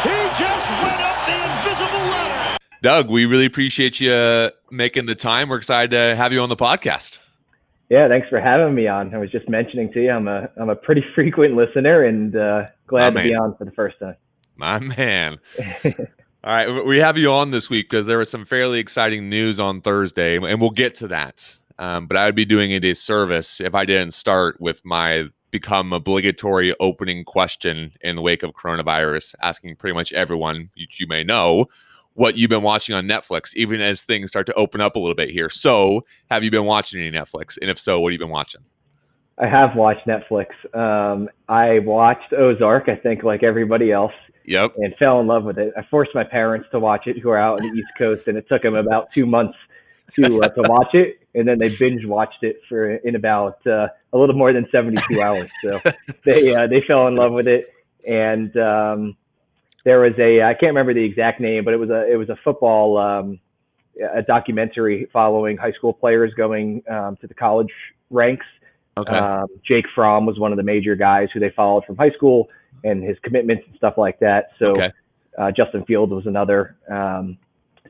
[0.04, 2.58] He just went up the invisible ladder.
[2.82, 5.50] Doug, we really appreciate you making the time.
[5.50, 7.18] We're excited to have you on the podcast.
[7.90, 9.14] Yeah, thanks for having me on.
[9.14, 12.68] I was just mentioning to you, I'm a I'm a pretty frequent listener and uh,
[12.88, 14.16] glad My to be on for the first time.
[14.56, 15.40] My man.
[15.86, 19.60] All right, we have you on this week because there was some fairly exciting news
[19.60, 21.58] on Thursday, and we'll get to that.
[21.78, 25.92] Um, but I would be doing a disservice if I didn't start with my become
[25.92, 31.26] obligatory opening question in the wake of coronavirus, asking pretty much everyone you, you may
[31.26, 31.66] know
[32.20, 35.16] what you've been watching on Netflix, even as things start to open up a little
[35.16, 35.50] bit here.
[35.50, 37.58] So, have you been watching any Netflix?
[37.62, 38.60] And if so, what have you been watching?
[39.38, 40.48] I have watched Netflix.
[40.76, 44.12] Um, I watched Ozark, I think, like everybody else,
[44.44, 44.74] Yep.
[44.80, 45.72] and fell in love with it.
[45.78, 48.38] I forced my parents to watch it, who are out on the East Coast, and
[48.38, 49.58] it took them about two months
[50.16, 51.20] to uh, to watch it.
[51.36, 55.22] and then they binge watched it for in about uh, a little more than 72
[55.22, 55.50] hours.
[55.62, 55.80] So
[56.26, 57.74] they uh, they fell in love with it,
[58.06, 59.16] and um,
[59.86, 62.30] there was a I can't remember the exact name, but it was a it was
[62.30, 63.40] a football um,
[64.02, 67.72] a documentary following high school players going um, to the college
[68.10, 68.46] ranks.
[68.98, 69.18] Okay.
[69.18, 72.50] Um, Jake Fromm was one of the major guys who they followed from high school
[72.84, 74.50] and his commitments and stuff like that.
[74.60, 74.92] So Okay.
[75.38, 76.76] uh, Justin Fields was another.
[76.90, 77.38] Um,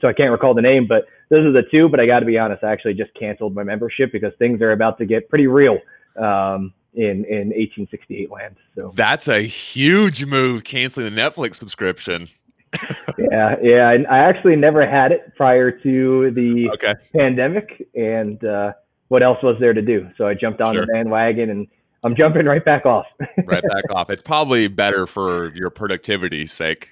[0.01, 1.89] so I can't recall the name, but those are the two.
[1.89, 4.71] But I got to be honest, I actually just canceled my membership because things are
[4.71, 5.79] about to get pretty real
[6.17, 8.55] um, in in 1868 land.
[8.75, 12.27] So That's a huge move, canceling the Netflix subscription.
[13.17, 13.91] yeah, yeah.
[13.91, 16.93] And I actually never had it prior to the Okay.
[17.15, 18.73] pandemic, and uh,
[19.07, 20.09] what else was there to do?
[20.17, 20.85] So I jumped on Sure.
[20.85, 21.67] the bandwagon, and
[22.03, 23.05] I'm jumping right back off.
[23.45, 24.09] Right back off.
[24.11, 26.89] It's probably better for your productivity's sake,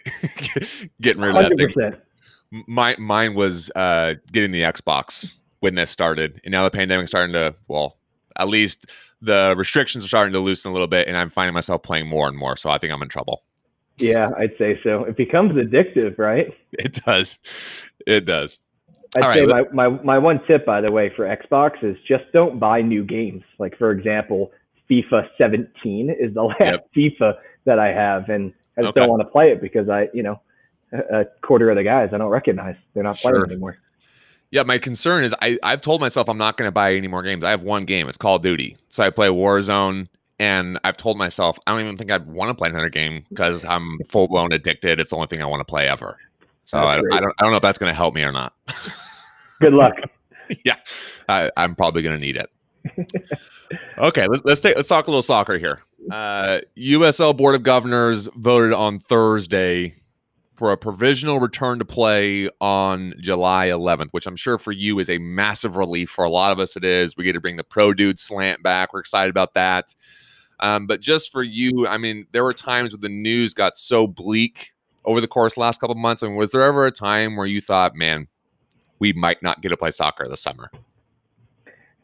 [1.01, 2.63] getting rid of that Hundred thing.
[2.67, 7.33] My mine was uh, getting the Xbox when this started, and now the pandemic's starting
[7.33, 7.97] to well,
[8.39, 8.86] at least
[9.21, 12.28] the restrictions are starting to loosen a little bit, and I'm finding myself playing more
[12.28, 12.56] and more.
[12.58, 13.43] So I think I'm in trouble.
[14.00, 15.04] Yeah, I'd say so.
[15.06, 16.54] It becomes addictive, right?
[16.73, 17.39] It does.
[18.06, 18.60] It does.
[19.15, 21.97] I'd All say right, my, my, my one tip, by the way, for Xbox is
[22.08, 23.43] just don't buy new games.
[23.58, 24.52] Like, for example,
[24.89, 26.89] FIFA 17 is the last Yep.
[26.95, 27.34] FIFA
[27.65, 29.02] that I have, and I just Okay.
[29.02, 30.39] don't want to play it because I, you know,
[30.91, 32.76] a, a quarter of the guys I don't recognize.
[32.93, 33.78] They're not playing anymore.
[34.51, 37.21] Yeah, my concern is I, I've told myself I'm not going to buy any more
[37.21, 37.43] games.
[37.43, 38.07] I have one game.
[38.07, 38.77] It's Call of Duty.
[38.89, 40.07] So I play Warzone,
[40.39, 43.65] and I've told myself I don't even think I'd want to play another game because
[43.65, 44.99] I'm full blown addicted.
[44.99, 46.17] It's the only thing I want to play ever.
[46.65, 46.95] So I.
[46.95, 48.53] I don't I don't know if that's going to help me or not.
[49.62, 49.95] Good luck.
[50.63, 50.75] yeah,
[51.27, 52.49] I, I'm probably going to need it.
[53.97, 55.81] okay, let, let's take let's talk a little soccer here.
[56.12, 59.93] Uh, USL Board of Governors voted on Thursday
[60.57, 65.09] for a provisional return to play on July 11th, which I'm sure for you is
[65.09, 66.09] a massive relief.
[66.09, 67.15] For a lot of us, it is.
[67.15, 68.91] We get to bring the pro dude slant back.
[68.91, 69.93] We're excited about that.
[70.59, 74.07] Um, but just for you, I mean, there were times when the news got so
[74.07, 74.73] bleak
[75.05, 76.23] over the course of the last couple of months.
[76.23, 78.27] I mean, was there ever a time where you thought, man,
[78.97, 80.71] we might not get to play soccer this summer?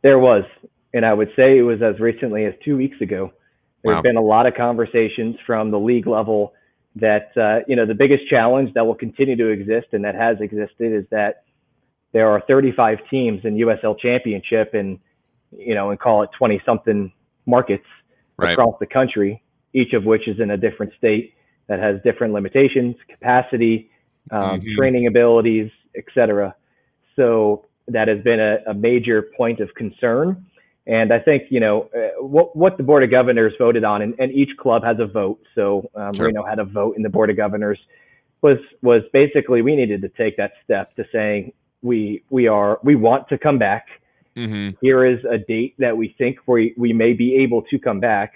[0.03, 0.43] There was,
[0.93, 3.33] and I would say it was as recently as two weeks ago.
[3.83, 4.01] There's Wow.
[4.03, 6.53] been a lot of conversations from the league level
[6.95, 10.37] that uh, you know the biggest challenge that will continue to exist and that has
[10.41, 11.43] existed is that
[12.11, 14.99] there are 35 teams in USL Championship and
[15.51, 17.11] you know and call it 20 something
[17.45, 17.85] markets
[18.37, 18.53] Right.
[18.53, 21.35] across the country, each of which is in a different state
[21.67, 23.91] that has different limitations, capacity,
[24.31, 24.75] um, Mhm.
[24.75, 26.55] training abilities, etc.
[27.15, 30.45] So that has been a, a major point of concern.
[30.85, 34.15] And I think you know uh, what what the board of governors voted on, and,
[34.19, 35.39] and each club has a vote.
[35.55, 36.27] So um, Sure.
[36.27, 37.79] Reno had a vote in the board of governors.
[38.41, 42.95] Was was basically we needed to take that step to saying we we are we
[42.95, 43.87] want to come back.
[44.35, 44.77] Mm-hmm.
[44.81, 48.33] Here is a date that we think we we may be able to come back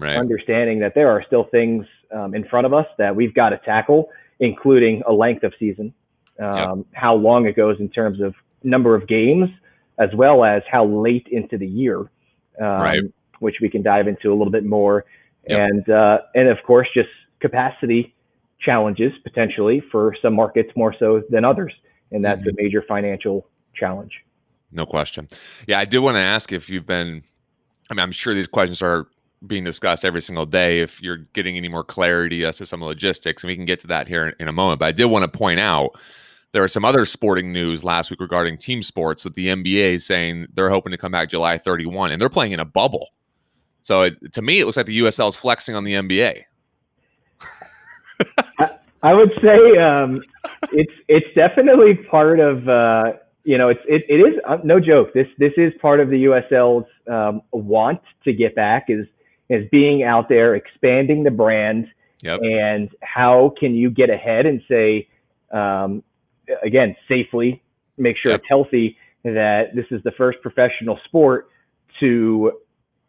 [0.00, 0.16] Right.
[0.16, 3.58] understanding that there are still things um, in front of us that we've got to
[3.58, 5.92] tackle, including a length of season,
[6.38, 8.32] um, how long it goes in terms of
[8.62, 9.50] number of games,
[9.98, 11.98] as well as how late into the year,
[12.60, 13.02] um, Right.
[13.40, 15.04] which we can dive into a little bit more,
[15.48, 15.58] Yep.
[15.70, 17.08] and uh, and of course just
[17.40, 18.14] capacity
[18.60, 21.72] challenges potentially for some markets more so than others,
[22.12, 22.58] and that's Mm-hmm.
[22.58, 24.12] a major financial challenge.
[24.72, 25.28] No question.
[25.66, 27.22] Yeah, I did want to ask if you've been.
[27.90, 29.06] I mean, I'm sure these questions are
[29.46, 30.80] being discussed every single day.
[30.80, 33.86] If you're getting any more clarity as to some logistics, and we can get to
[33.86, 34.80] that here in, in a moment.
[34.80, 35.98] But I did want to point out
[36.52, 40.46] there was some other sporting news last week regarding team sports with the NBA saying
[40.54, 43.08] they're hoping to come back July 31, and they're playing in a bubble.
[43.82, 46.44] So it, to me, it looks like the USL is flexing on the NBA.
[49.02, 50.16] I would say um,
[50.72, 53.12] it's it's definitely part of uh,
[53.44, 56.24] you know it's it, it is uh, no joke this this is part of the
[56.24, 59.06] USL's um, want to get back is
[59.48, 61.86] is being out there expanding the brand
[62.22, 62.40] Yep.
[62.42, 65.06] and how can you get ahead and say
[65.52, 66.02] um,
[66.62, 67.62] again safely
[67.96, 68.40] make sure Yep.
[68.40, 71.48] it's healthy that this is the first professional sport
[72.00, 72.52] to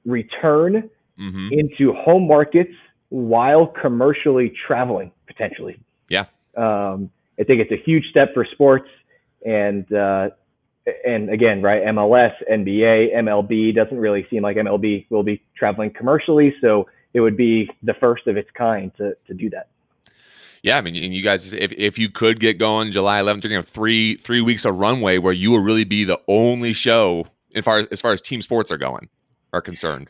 [0.06, 2.74] return hmm into home markets
[3.10, 5.78] while commercially traveling potentially.
[6.08, 6.26] Yeah.
[6.56, 7.10] Um,
[7.40, 8.88] I think it's a huge step for sports,
[9.46, 10.30] and uh,
[11.06, 16.54] and again, right, MLS, NBA, MLB doesn't really seem like MLB will be traveling commercially,
[16.62, 19.68] so it would be the first of its kind to to do that.
[20.62, 23.50] Yeah, I mean, and you guys, if, if you could get going July 11th, you're
[23.50, 27.28] gonna have three three weeks of runway where you will really be the only show
[27.56, 29.10] as far as, as far as team sports are going
[29.54, 30.10] are concerned.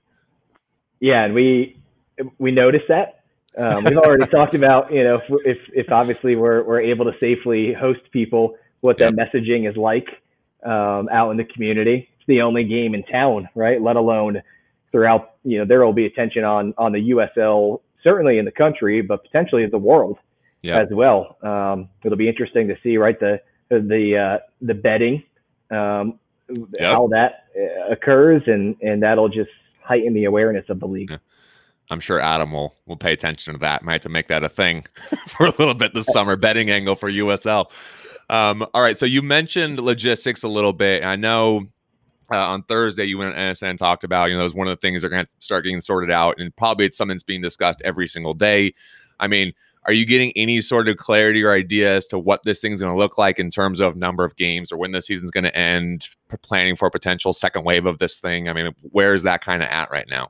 [1.00, 1.78] Yeah, and we
[2.40, 3.22] we noticed that.
[3.58, 7.18] Um, we've already talked about you know if, if if obviously we're we're able to
[7.20, 10.08] safely host people, what that messaging is like
[10.66, 12.10] um, out in the community.
[12.18, 13.82] It's the only game in town, right?
[13.82, 14.42] Let alone
[14.92, 19.02] throughout, you know, there will be attention on on the USL, certainly in the country,
[19.02, 20.18] but potentially in the world
[20.62, 20.80] Yeah.
[20.80, 21.38] as well.
[21.42, 25.24] Um, it'll be interesting to see, right, the the uh, the betting,
[25.72, 26.20] um,
[26.80, 29.52] how that uh, occurs, and and that'll just
[29.82, 31.12] heighten the awareness of the league.
[31.12, 31.18] Yeah.
[31.92, 33.84] I'm sure Adam will will pay attention to that.
[33.84, 34.86] Might have to make that a thing
[35.28, 36.36] for a little bit this summer.
[36.36, 37.72] Betting angle for USL.
[38.30, 38.98] Um, all right.
[38.98, 41.04] So you mentioned logistics a little bit.
[41.04, 41.68] I know
[42.32, 44.68] uh, on Thursday you went on NSN and talked about you know it was one
[44.68, 47.16] of the things that are going to start getting sorted out, and probably it's something
[47.16, 48.74] that's being discussed every single day.
[49.20, 49.54] I mean,
[49.86, 52.92] are you getting any sort of clarity or idea as to what this thing's going
[52.94, 55.56] to look like in terms of number of games or when the season's going to
[55.56, 56.10] end?
[56.42, 58.50] Planning for a potential second wave of this thing.
[58.50, 60.30] I mean, where is that kind of at right now?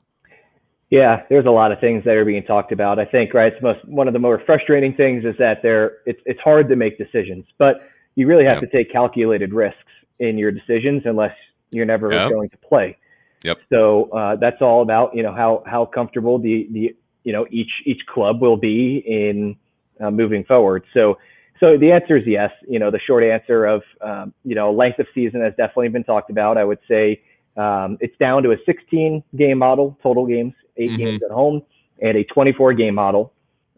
[0.90, 2.98] Yeah, there's a lot of things that are being talked about.
[2.98, 6.20] I think right, it's most one of the more frustrating things is that there it's
[6.26, 7.76] it's hard to make decisions, but
[8.16, 8.60] you really have Yeah.
[8.60, 9.78] to take calculated risks
[10.18, 11.34] in your decisions unless
[11.70, 12.28] you're never Yeah.
[12.28, 12.96] going to play.
[13.44, 13.58] Yep.
[13.72, 17.70] So uh, that's all about you know how how comfortable the the you know each
[17.84, 19.56] each club will be in
[20.00, 20.84] uh, moving forward.
[20.94, 21.18] So
[21.58, 22.50] so the answer is yes.
[22.68, 26.04] You know the short answer of um, you know length of season has definitely been
[26.04, 26.56] talked about.
[26.58, 27.22] I would say
[27.56, 30.96] um, it's down to a 16 game model, total games, 8 Mhm.
[30.96, 31.62] games at home,
[32.00, 33.32] and a 24 game model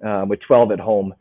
[0.04, 1.14] uh, with 12 at home.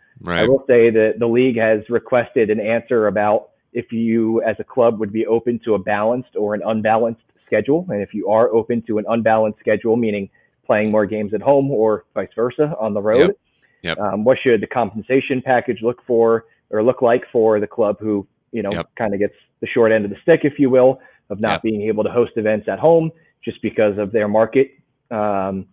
[0.45, 4.63] I will say that the league has requested an answer about if you, as a
[4.63, 7.86] club, would be open to a balanced or an unbalanced schedule.
[7.89, 10.30] And if you are open to an unbalanced schedule, meaning
[10.72, 13.36] playing more games at home or vice versa on the road,
[13.84, 13.97] Yep.
[13.97, 18.28] Um, what should the compensation package look for or look like for the club who,
[18.51, 18.89] you know, Yep.
[18.95, 20.99] kind of gets the short end of the stick, if you will,
[21.32, 21.61] of not Yep.
[21.63, 23.11] being able to host events at home
[23.43, 24.67] just because of their market.
[25.09, 25.65] Um,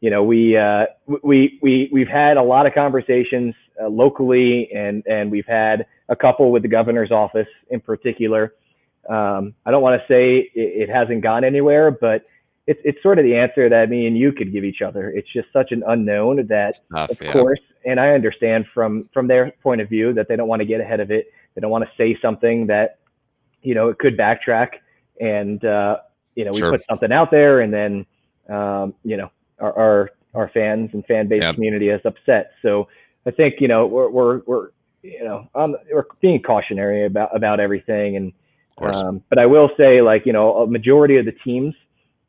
[0.00, 0.86] you know, we uh,
[1.22, 6.16] we we we've had a lot of conversations uh, locally, and and we've had a
[6.16, 8.42] couple with the governor's office in particular.
[9.08, 12.24] Um, I don't want to say it, it hasn't gone anywhere, but
[12.66, 15.10] it's it's sort of the answer that me and you could give each other.
[15.10, 17.32] It's just such an unknown that, tough, of yeah.
[17.32, 20.66] course, and I understand from from their point of view that they don't want to
[20.66, 21.26] get ahead of it.
[21.54, 22.98] They don't want to say something that
[23.62, 24.68] you know it could backtrack,
[25.20, 25.98] and uh,
[26.36, 26.70] you know we Sure.
[26.70, 28.06] put something out there, and then
[28.48, 32.52] um, you know our, our our fans and fan base community is upset.
[32.62, 32.88] So
[33.26, 34.68] I think you know we're we're, we're
[35.02, 38.32] you know um, we're being cautionary about about everything, and
[38.70, 38.96] Of course.
[38.98, 41.74] um, but I will say like you know a majority of the teams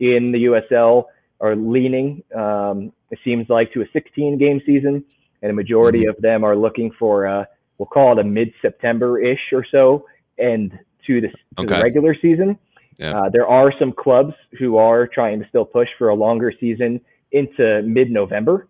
[0.03, 1.05] in the USL
[1.39, 2.23] are leaning.
[2.35, 5.03] Um, it seems like to a 16 game season,
[5.41, 6.09] and a majority Mm-hmm.
[6.09, 7.45] of them are looking for uh,
[7.77, 10.05] we'll call it a mid September ish or so
[10.37, 10.77] end
[11.07, 11.75] to the, to Okay.
[11.77, 12.57] the regular season.
[12.97, 13.17] Yeah.
[13.19, 17.01] Uh, there are some clubs who are trying to still push for a longer season
[17.31, 18.67] into mid November,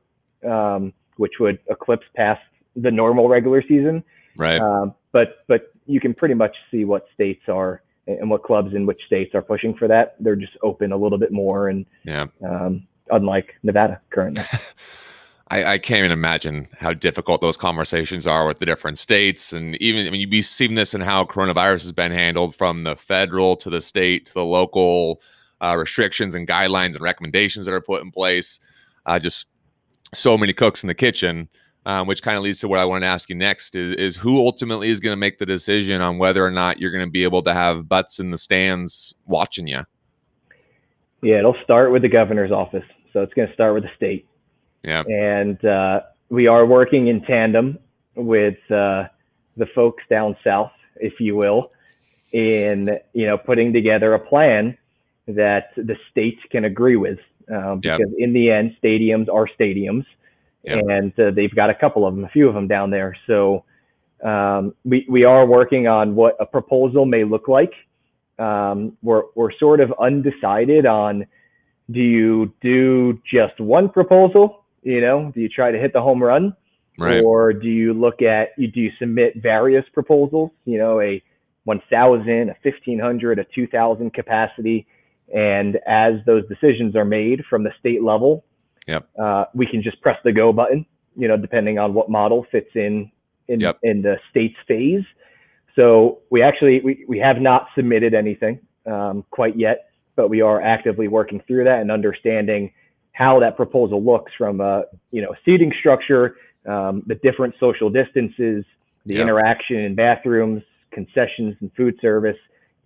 [0.50, 2.42] um, which would eclipse past
[2.76, 4.04] the normal regular season.
[4.38, 4.60] right.
[4.60, 8.86] Um, but but you can pretty much see what states are and what clubs in
[8.86, 10.16] which states are pushing for that.
[10.20, 12.28] They're just open a little bit more, and yeah.
[12.45, 14.43] um, unlike Nevada currently.
[15.49, 19.54] I, I can't even imagine how difficult those conversations are with the different states.
[19.54, 22.95] And even, I mean, you've seen this in how coronavirus has been handled from the
[22.95, 25.22] federal to the state to the local
[25.62, 28.60] uh, restrictions and guidelines and recommendations that are put in place.
[29.06, 29.45] Uh, just
[30.14, 31.49] so many cooks in the kitchen,
[31.86, 34.16] um, which kind of leads to what I want to ask you next is, is
[34.18, 37.12] who ultimately is going to make the decision on whether or not you're going to
[37.12, 39.82] be able to have butts in the stands watching you?
[41.24, 44.28] yeah, it'll start with the governor's office, so it's going to start with the state.
[44.84, 45.04] Yeah.
[45.04, 47.80] and uh, we are working in tandem
[48.16, 49.06] with uh,
[49.56, 51.72] the folks down south, if you will,
[52.34, 54.78] in you know putting together a plan
[55.28, 57.20] that the state can agree with.
[57.54, 57.78] Um.
[57.78, 60.06] Because in the end, stadiums are stadiums,
[60.64, 60.78] Yeah.
[60.78, 63.16] and uh, they've got a couple of them, a few of them down there.
[63.28, 63.66] So
[64.24, 67.74] um, we we are working on what a proposal may look like.
[68.39, 71.26] Um, we're we're sort of undecided on
[71.91, 76.24] do you do just one proposal you know do you try to hit the home
[76.24, 76.55] run
[76.97, 77.24] Right.
[77.24, 81.22] or do you look at you do you submit various proposals you know a
[81.66, 84.88] 1000 a 1500 a 2000 capacity
[85.34, 88.45] and as those decisions are made from the state level
[88.88, 89.10] Yep.
[89.20, 92.70] uh, we can just press the go button you know depending on what model fits
[92.76, 93.12] in
[93.48, 93.80] in, Yep.
[93.84, 95.04] in the state's phase
[95.76, 100.62] so we actually we, we have not submitted anything um, quite yet but we are
[100.62, 102.72] actively working through that and understanding
[103.14, 106.36] how that proposal looks from a you know seating structure,
[106.68, 108.66] um, the different social distances,
[109.06, 109.22] the Yeah.
[109.22, 112.38] interaction in bathrooms, concessions and food service,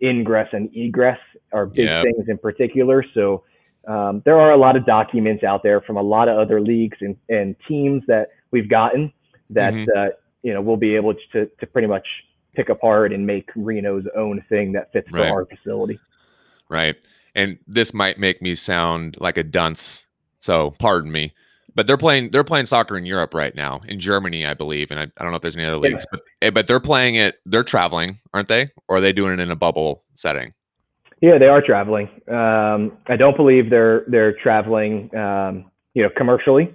[0.02, 1.20] ingress and egress
[1.54, 2.02] are big Yeah.
[2.02, 3.04] things in particular.
[3.14, 3.44] So
[3.88, 6.98] um, there are a lot of documents out there from a lot of other leagues
[7.02, 9.12] and, and teams that we've gotten
[9.52, 9.88] that Mhm.
[9.96, 10.10] uh,
[10.44, 12.06] you know we'll be able to to pretty much
[12.56, 15.28] pick apart and make Reno's own thing that fits Right.
[15.30, 16.00] for our facility.
[16.70, 16.96] right?
[17.36, 20.08] And this might make me sound like a dunce,
[20.40, 21.34] so pardon me.
[21.76, 25.00] But they're playing they're playing soccer in Europe right now, in Germany, I believe, and
[25.00, 25.92] I, I don't know if there's any other Yeah.
[25.94, 27.36] leagues, but eh, but they're playing it.
[27.46, 28.70] They're traveling, aren't they?
[28.88, 30.54] Or are they doing it in a bubble setting?
[31.22, 32.10] Yeah, they are traveling.
[32.28, 36.74] Um, I don't believe they're they're traveling, um, you know, commercially.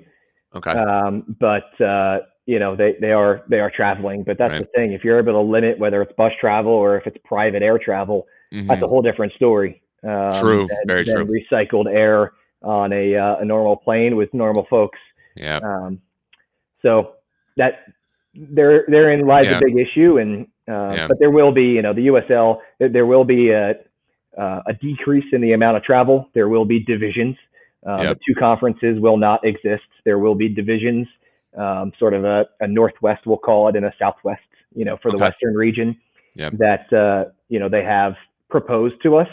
[0.54, 4.24] Okay, Um, but uh, you know, they they are they are traveling.
[4.24, 4.60] But that's Right.
[4.62, 4.92] the thing.
[4.92, 8.26] If you're able to limit whether it's bus travel or if it's private air travel,
[8.52, 8.66] Mhm.
[8.66, 9.80] that's a whole different story.
[10.04, 11.40] Um, True, than- very than true.
[11.50, 12.32] Recycled air
[12.62, 14.98] on a uh, a normal plane with normal folks.
[15.36, 16.00] yeah, Um,
[16.82, 17.12] so
[17.56, 17.80] that
[18.34, 19.58] there therein lies Yeah.
[19.58, 21.06] a big issue, and uh, Yeah.
[21.08, 23.76] but there will be, you know, the USL there will be a
[24.38, 26.28] uh, a decrease in the amount of travel.
[26.34, 27.36] There will be divisions.
[27.86, 28.18] Uh, Yep.
[28.18, 29.82] The two conferences will not exist.
[30.04, 31.06] There will be divisions,
[31.56, 34.40] um, sort of a, a northwest, we'll call it, and a southwest.
[34.74, 35.24] You know, for the Okay.
[35.26, 35.96] western region,
[36.36, 36.54] Yep.
[36.58, 38.14] that uh, you know they have
[38.48, 39.28] proposed to us,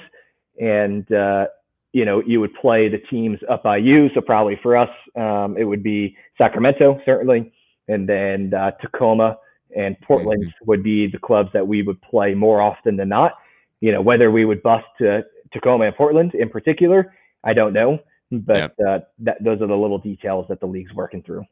[0.60, 1.46] and uh,
[1.94, 4.10] you know you would play the teams up by you.
[4.14, 7.54] So probably for us, um, it would be Sacramento certainly,
[7.88, 9.38] and then uh, Tacoma
[9.76, 10.66] and Portland Mm-hmm.
[10.68, 13.34] would be the clubs that we would play more often than not.
[13.82, 15.24] You know whether we would bust to
[15.54, 17.14] Tacoma and Portland in particular,
[17.44, 18.00] I don't know,
[18.32, 18.76] but Yep.
[18.88, 21.44] uh, that those are the little details that the league's working through.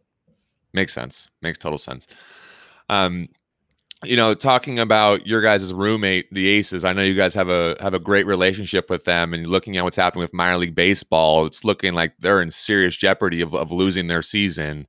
[0.74, 1.30] makes sense.
[1.42, 2.06] Makes total sense.
[2.90, 3.30] Um,
[4.04, 6.86] you know, talking about your guys' roommate, the Aces.
[6.86, 9.84] I know you guys have a have a great relationship with them, and looking at
[9.84, 13.72] what's happening with minor league baseball, it's looking like they're in serious jeopardy of, of
[13.72, 14.86] losing their season.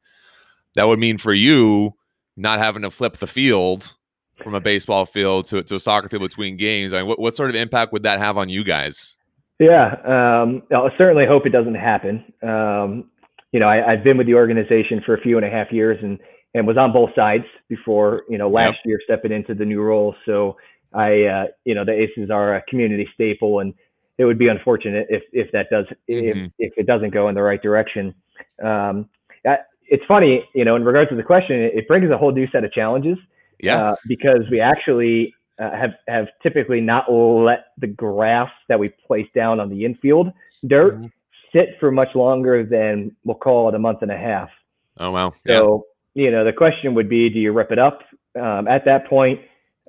[0.75, 1.95] That would mean for you
[2.37, 3.95] not having to flip the field
[4.43, 6.93] from a baseball field to, to a soccer field between games.
[6.93, 9.17] I mean, what, what sort of impact would that have on you guys?
[9.59, 12.25] Yeah, um, I certainly hope it doesn't happen.
[12.43, 13.11] Um,
[13.53, 15.99] you know, I, I've been with the organization for a few and a half years
[16.03, 16.19] and,
[16.55, 20.15] and was on both sides before, you know, last year stepping into the new role.
[20.27, 20.57] So
[20.95, 23.75] I, uh, you know, the Aces are a community staple and
[24.17, 26.53] it would be unfortunate if, if that does, if, Mhm.
[26.59, 28.15] if it doesn't go in the right direction.
[28.63, 29.09] Um,
[29.47, 29.59] I-
[29.91, 32.63] it's funny, you know, in regards to the question, it brings a whole new set
[32.63, 33.17] of challenges
[33.61, 33.91] Yeah.
[33.91, 39.27] uh, because we actually uh, have have typically not let the grass that we place
[39.35, 40.33] down on the infield
[40.67, 41.11] dirt Mhm.
[41.53, 44.51] sit for much longer than we'll call it a month and a half.
[44.99, 45.33] oh wow.
[45.45, 45.57] Yeah.
[45.59, 48.03] So you know the question would be, do you rip it up
[48.41, 49.41] um, at that point?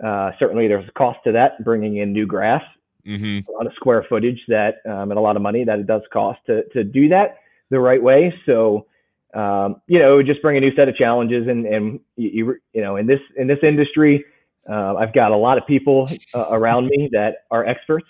[0.04, 2.64] Uh, certainly, there's a cost to that, bringing in new grass
[3.06, 6.02] hmm on a square footage that um, and a lot of money that it does
[6.12, 7.38] cost to to do that
[7.70, 8.34] the right way.
[8.46, 8.86] So
[9.34, 12.60] um, you know, it would just bring a new set of challenges, and and you
[12.74, 14.26] you, know in this in this industry,
[14.70, 18.08] uh, I've got a lot of people uh, around me that are experts.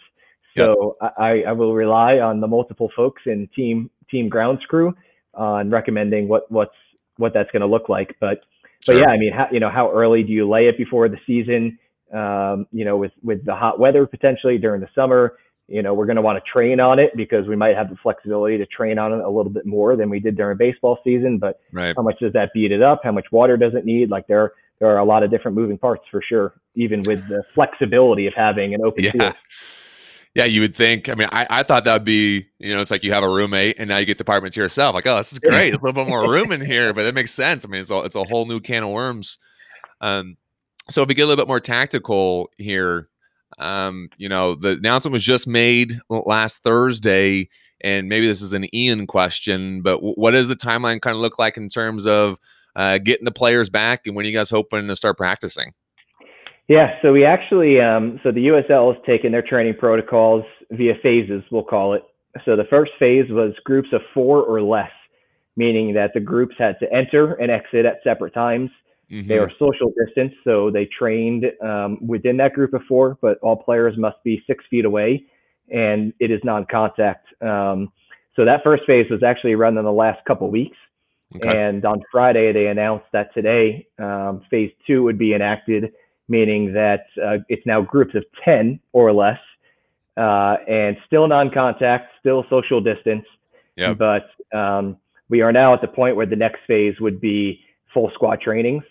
[0.57, 4.93] So I, I will rely on the multiple folks in team team grounds crew
[5.33, 6.75] on recommending what what's
[7.17, 8.15] what that's going to look like.
[8.19, 8.41] But
[8.85, 9.01] but Sure.
[9.01, 11.77] yeah, I mean, how, you know, how early do you lay it before the season?
[12.13, 15.37] Um, you know, with with the hot weather potentially during the summer,
[15.69, 17.95] you know, we're going to want to train on it because we might have the
[17.97, 21.37] flexibility to train on it a little bit more than we did during baseball season.
[21.37, 21.95] But Right.
[21.95, 23.01] how much does that beat it up?
[23.03, 24.09] How much water does it need?
[24.09, 27.43] Like there there are a lot of different moving parts for sure, even with the
[27.53, 29.11] flexibility of having an open Yeah.
[29.11, 29.35] field.
[30.35, 31.09] Yeah, you would think.
[31.09, 33.29] I mean, I, I thought that would be, you know, it's like you have a
[33.29, 34.93] roommate and now you get the apartment to yourself.
[34.93, 35.73] Like, oh, this is great.
[35.73, 37.65] a little bit more room in here, but it makes sense.
[37.65, 39.39] I mean, it's a, it's a whole new can of worms.
[40.01, 40.37] Um,
[40.89, 43.09] so if we get a little bit more tactical here,
[43.59, 47.49] um, you know, the announcement was just made last Thursday,
[47.81, 51.21] and maybe this is an Ian question, but w- what does the timeline kind of
[51.21, 52.37] look like in terms of
[52.75, 55.73] uh, getting the players back, and when are you guys hoping to start practicing?
[56.69, 61.43] Yeah, so we actually, um, so the USL has taken their training protocols via phases,
[61.51, 62.03] we'll call it.
[62.45, 64.91] So the first phase was groups of four or less,
[65.57, 68.69] meaning that the groups had to enter and exit at separate times.
[69.09, 69.41] They Mhm.
[69.41, 73.97] are social distance, so they trained um, within that group of four, but all players
[73.97, 75.23] must be six feet away,
[75.71, 77.25] and it is non-contact.
[77.41, 77.91] Um,
[78.35, 80.77] so that first phase was actually run in the last couple weeks,
[81.35, 81.65] Okay.
[81.65, 85.91] and on Friday they announced that today um, phase two would be enacted,
[86.27, 89.39] meaning that uh, it's now groups of ten or less,
[90.17, 93.25] uh, and still non-contact, still social distance,
[93.75, 93.97] Yep.
[93.97, 94.97] but um,
[95.29, 98.83] we are now at the point where the next phase would be full squad trainings.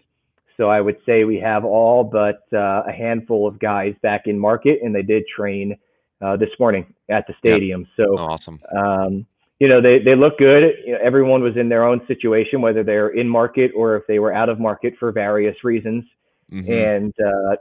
[0.59, 4.39] So I would say we have all but uh, a handful of guys back in
[4.39, 5.77] market, and they did train
[6.21, 7.87] uh, this morning at the stadium.
[7.99, 8.61] Oh, So awesome.
[8.77, 9.25] um,
[9.61, 10.75] you know they they look good.
[10.85, 14.19] You know, everyone was in their own situation, whether they're in market or if they
[14.19, 16.05] were out of market for various reasons.
[16.53, 16.69] Mhm.
[16.95, 17.57] And uh,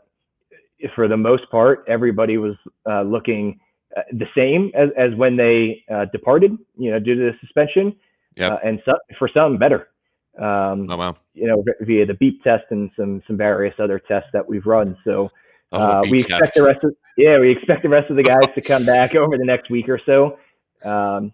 [0.96, 2.56] for the most part, everybody was
[2.90, 3.60] uh, looking
[3.96, 6.58] uh, the same as, as when they uh, departed.
[6.78, 7.96] You know, due to the suspension,
[8.36, 8.52] Yep.
[8.52, 9.90] uh, and so, for some better.
[10.38, 11.16] Um, Oh wow.
[11.34, 14.96] you know, via the beep test and some some various other tests that we've run.
[15.04, 15.30] So
[15.74, 16.54] Oh, uh, we expect test.
[16.56, 19.38] the rest of yeah, we expect the rest of the guys to come back over
[19.38, 20.38] the next week or so,
[20.86, 21.34] um,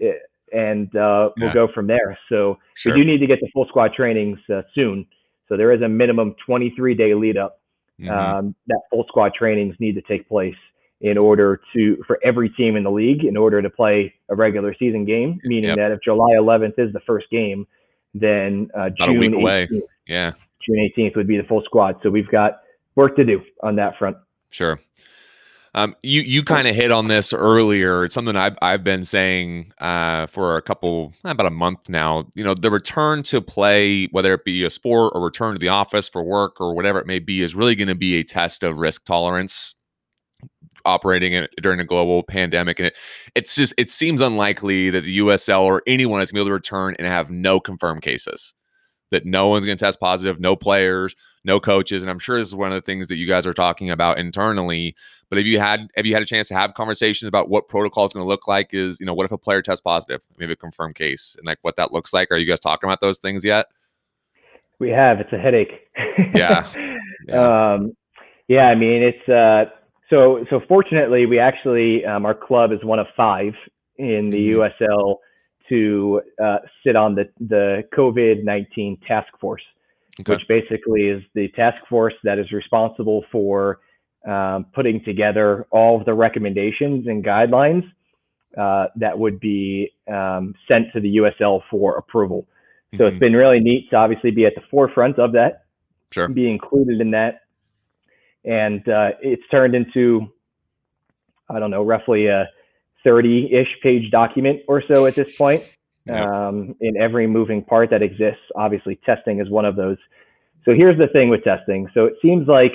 [0.00, 0.12] eh,
[0.52, 1.54] and uh, we'll Yeah.
[1.54, 2.16] go from there.
[2.28, 2.92] So Sure.
[2.94, 5.06] we do need to get the full squad trainings uh, soon.
[5.48, 7.58] So there is a minimum 23 day lead up
[8.00, 8.10] Mhm.
[8.10, 10.56] um, that full squad trainings need to take place
[11.00, 14.74] in order to for every team in the league in order to play a regular
[14.74, 15.40] season game.
[15.44, 15.76] Meaning Yep.
[15.78, 17.66] that if July 11th is the first game,
[18.14, 19.68] then uh, About a June week away.
[19.70, 20.32] 18th, yeah.
[20.64, 21.96] June 18th would be the full squad.
[22.02, 22.60] So we've got
[22.94, 24.16] work to do on that front.
[24.50, 24.78] Sure.
[25.76, 28.04] Um, you you kind of hit on this earlier.
[28.04, 32.28] It's something I've I've been saying uh, for a couple about a month now.
[32.36, 35.68] You know, the return to play, whether it be a sport or return to the
[35.68, 38.62] office for work or whatever it may be, is really going to be a test
[38.62, 39.74] of risk tolerance.
[40.84, 42.96] Operating in, during a global pandemic, and it
[43.34, 46.50] it's just it seems unlikely that the USL or anyone is going to be able
[46.50, 48.54] to return and have no confirmed cases.
[49.10, 51.14] That no one's going to test positive, no players,
[51.44, 53.54] no coaches, and I'm sure this is one of the things that you guys are
[53.54, 54.96] talking about internally.
[55.28, 58.04] But have you had have you had a chance to have conversations about what protocol
[58.04, 58.74] is going to look like?
[58.74, 61.58] Is you know what if a player tests positive, maybe a confirmed case, and like
[61.62, 62.30] what that looks like?
[62.30, 63.66] Are you guys talking about those things yet?
[64.78, 65.20] We have.
[65.20, 65.72] It's a headache.
[66.34, 66.66] Yeah.
[67.26, 67.72] Yeah.
[67.72, 67.96] Um,
[68.48, 68.66] yeah.
[68.66, 69.70] I mean, it's uh,
[70.10, 70.60] so so.
[70.68, 73.54] Fortunately, we actually um, our club is one of five
[73.98, 74.70] in the Mhm.
[74.80, 75.16] USL
[75.68, 79.62] to uh, sit on the the COVID nineteen task force,
[80.20, 80.32] Okay.
[80.34, 83.80] which basically is the task force that is responsible for
[84.26, 87.84] um, putting together all of the recommendations and guidelines
[88.56, 92.46] uh, that would be um, sent to the USL for approval.
[92.96, 93.20] So it's Mhm.
[93.20, 95.64] been really neat to obviously be at the forefront of that,
[96.12, 96.28] Sure.
[96.28, 97.40] be included in that,
[98.44, 100.28] and uh, it's turned into,
[101.48, 102.48] I don't know, roughly a
[103.06, 105.62] 30-ish page document or so at this point.
[106.06, 106.20] Yep.
[106.20, 109.96] Um, in every moving part that exists, obviously testing is one of those.
[110.64, 111.88] So here's the thing with testing.
[111.94, 112.72] So it seems like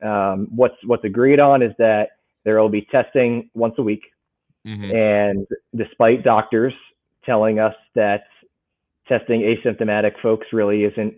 [0.00, 2.10] um, what's what's agreed on is that
[2.44, 4.02] there will be testing once a week.
[4.64, 4.94] Mhm.
[4.94, 6.72] And despite doctors
[7.24, 8.24] telling us that
[9.08, 11.14] testing asymptomatic folks really isn't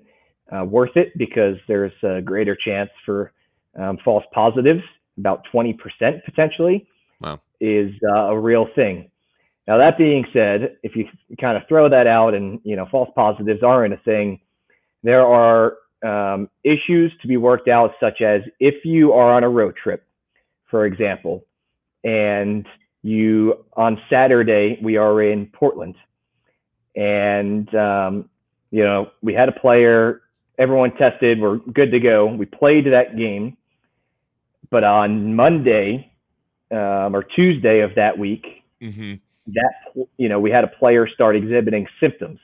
[0.51, 3.33] uh, worth it because there's a greater chance for
[3.81, 4.83] um, false positives,
[5.18, 5.76] about 20%
[6.24, 6.87] potentially,
[7.20, 7.41] Wow.
[7.61, 9.11] is uh, a real thing.
[9.66, 11.07] Now that being said, if you
[11.41, 14.41] kind of throw that out and you know false positives aren't a thing,
[15.03, 19.49] there are um, issues to be worked out, such as if you are on a
[19.49, 20.05] road trip,
[20.70, 21.45] for example,
[22.05, 22.66] and
[23.03, 25.95] you on Saturday we are in Portland,
[26.97, 28.28] and um,
[28.70, 30.22] you know we had a player,
[30.59, 32.26] everyone tested, we're good to go.
[32.26, 33.57] We played that game,
[34.71, 36.11] but on Monday
[36.71, 39.21] um, or Tuesday of that week, Mhm.
[39.49, 42.39] that you know we had a player start exhibiting symptoms.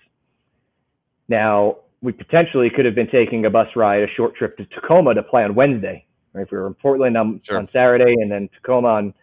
[1.29, 5.15] Now we potentially could have been taking a bus ride, a short trip to Tacoma
[5.15, 6.05] to play on Wednesday.
[6.33, 6.43] Right?
[6.43, 7.57] If we were in Portland on, Sure.
[7.59, 9.15] on Saturday and then Tacoma on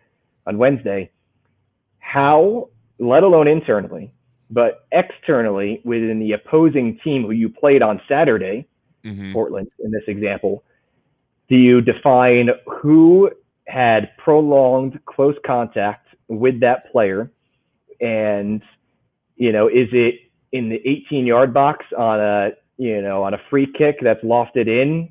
[0.46, 1.10] on Wednesday,
[2.00, 2.68] how,
[3.00, 4.12] let alone internally,
[4.50, 8.66] but externally within the opposing team who you played on Saturday,
[9.06, 9.32] Mhm.
[9.32, 10.64] Portland in this example,
[11.50, 13.30] do you define who
[13.68, 17.32] had prolonged close contact with that player?
[18.02, 18.62] And,
[19.36, 20.16] you know, is it
[20.52, 24.68] in the 18 yard box on a, you know, on a free kick that's lofted
[24.68, 25.10] in?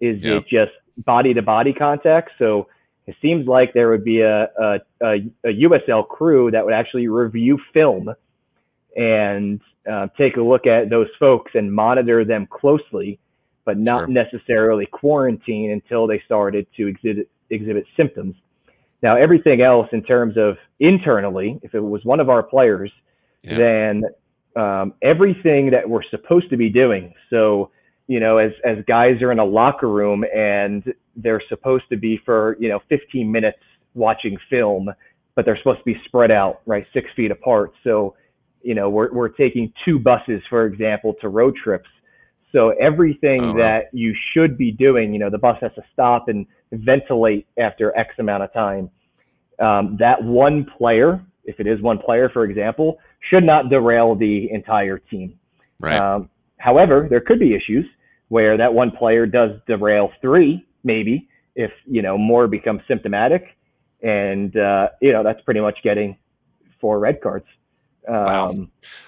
[0.00, 0.36] Is Yeah.
[0.36, 0.72] it just
[1.04, 2.30] body to body contact?
[2.38, 2.68] So
[3.06, 5.14] it seems like there would be a, a, a,
[5.44, 8.14] a USL crew that would actually review film
[8.96, 9.60] and
[9.90, 13.18] uh, take a look at those folks and monitor them closely,
[13.64, 14.08] but not Sure.
[14.08, 18.34] necessarily quarantine until they started to exhibit exhibit symptoms.
[19.02, 22.90] Now, everything else in terms of internally, if it was one of our players,
[23.42, 23.58] Yeah.
[23.58, 24.04] then
[24.56, 27.12] um, everything that we're supposed to be doing.
[27.28, 27.70] So,
[28.06, 32.16] you know, as as guys are in a locker room and they're supposed to be
[32.24, 33.58] for you know 15 minutes
[33.94, 34.90] watching film,
[35.34, 37.72] but they're supposed to be spread out, right, six feet apart.
[37.84, 38.14] So,
[38.62, 41.88] you know, we're we're taking two buses, for example, to road trips.
[42.54, 43.56] So everything Oh, wow.
[43.58, 47.96] that you should be doing, you know, the bus has to stop and ventilate after
[47.98, 48.88] X amount of time.
[49.58, 52.98] Um, that one player, if it is one player, for example,
[53.28, 55.38] should not derail the entire team.
[55.80, 55.98] Right.
[55.98, 57.84] Um, however, there could be issues
[58.28, 63.56] where that one player does derail three, maybe if you know more becomes symptomatic,
[64.02, 66.16] and uh, you know that's pretty much getting
[66.80, 67.46] four red cards.
[68.08, 68.54] Um, Wow.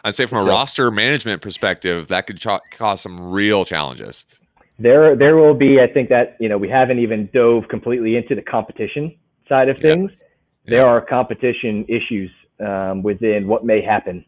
[0.04, 4.24] I'd say from a so- roster management perspective, that could cause some real challenges.
[4.78, 5.80] There, there will be.
[5.80, 9.14] I think that you know we haven't even dove completely into the competition
[9.48, 9.88] side of Yeah.
[9.90, 10.10] things.
[10.66, 12.30] There are competition issues
[12.60, 14.24] um, within what may happen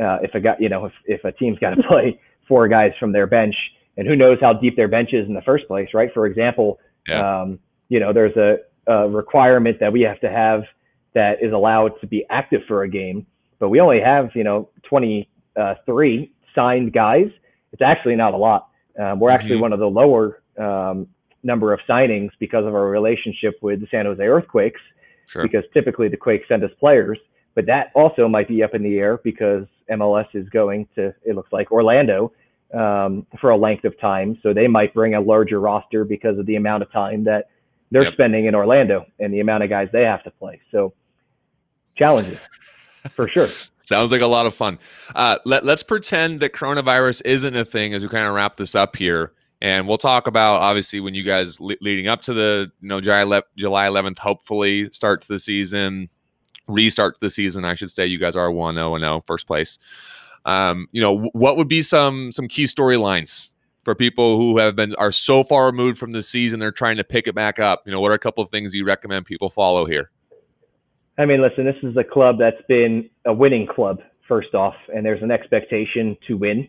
[0.00, 2.92] uh, if a guy, you know, if, if a team's got to play four guys
[3.00, 3.54] from their bench,
[3.96, 6.10] and who knows how deep their bench is in the first place, right?
[6.14, 7.42] For example, Yeah.
[7.42, 7.58] um,
[7.88, 10.62] you know, there's a, a requirement that we have to have
[11.14, 13.26] that is allowed to be active for a game,
[13.62, 17.28] but we only have, you know, 23 signed guys.
[17.72, 18.70] It's actually not a lot.
[18.98, 19.60] Um, we're actually Mhm.
[19.60, 21.06] one of the lower um,
[21.44, 24.80] number of signings because of our relationship with the San Jose Earthquakes
[25.28, 25.42] Sure.
[25.44, 27.18] because typically the Quakes send us players,
[27.54, 31.36] but that also might be up in the air because MLS is going to, it
[31.36, 32.32] looks like, Orlando
[32.74, 34.36] um, for a length of time.
[34.42, 37.48] So they might bring a larger roster because of the amount of time that
[37.92, 38.12] they're Yep.
[38.14, 40.60] spending in Orlando and the amount of guys they have to play.
[40.72, 40.92] So
[41.96, 42.40] challenges
[43.10, 43.48] for sure.
[43.78, 44.78] Sounds like a lot of fun.
[45.14, 48.74] Uh, let, let's pretend that coronavirus isn't a thing as we kind of wrap this
[48.74, 49.32] up here.
[49.60, 53.00] And we'll talk about obviously when you guys le- leading up to the you know
[53.00, 56.08] July July 11th, hopefully start to the season,
[56.66, 57.64] restart to the season.
[57.64, 59.78] I should say you guys are one zero and zero first place.
[60.44, 63.52] Um, you know wh- what would be some some key storylines
[63.84, 67.04] for people who have been are so far removed from the season they're trying to
[67.04, 67.82] pick it back up.
[67.86, 70.10] You know what are a couple of things you recommend people follow here?
[71.18, 75.04] I mean, listen, this is a club that's been a winning club, first off, and
[75.04, 76.68] there's an expectation to win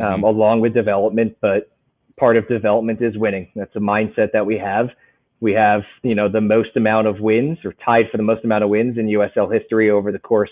[0.00, 1.70] um, along with development, but
[2.18, 3.50] part of development is winning.
[3.54, 4.88] That's a mindset that we have.
[5.40, 8.64] We have, you know, the most amount of wins or tied for the most amount
[8.64, 10.50] of wins in USL history over the course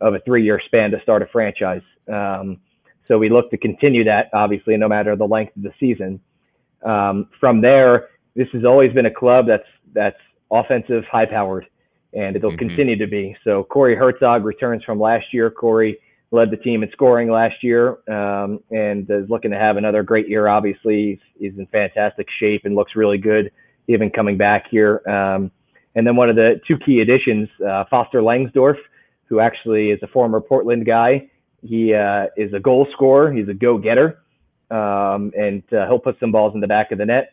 [0.00, 1.82] of a three-year span to start a franchise.
[2.12, 2.58] Um,
[3.06, 6.20] so we look to continue that, obviously, no matter the length of the season.
[6.84, 10.18] Um, from there, this has always been a club that's that's
[10.50, 11.66] offensive, high-powered,
[12.14, 12.58] and it'll Mhm.
[12.58, 13.36] continue to be.
[13.44, 15.50] So Corey Hertzog returns from last year.
[15.50, 15.98] Corey
[16.30, 20.28] led the team in scoring last year um, and is looking to have another great
[20.28, 20.48] year.
[20.48, 23.50] Obviously, he's, he's in fantastic shape and looks really good,
[23.88, 25.00] even coming back here.
[25.08, 25.50] Um,
[25.94, 28.78] and then one of the two key additions, uh, Foster Langsdorf,
[29.26, 31.28] who actually is a former Portland guy.
[31.62, 33.32] He uh, is a goal scorer.
[33.32, 34.18] He's a go-getter,
[34.70, 37.30] um, and uh, he'll put some balls in the back of the net.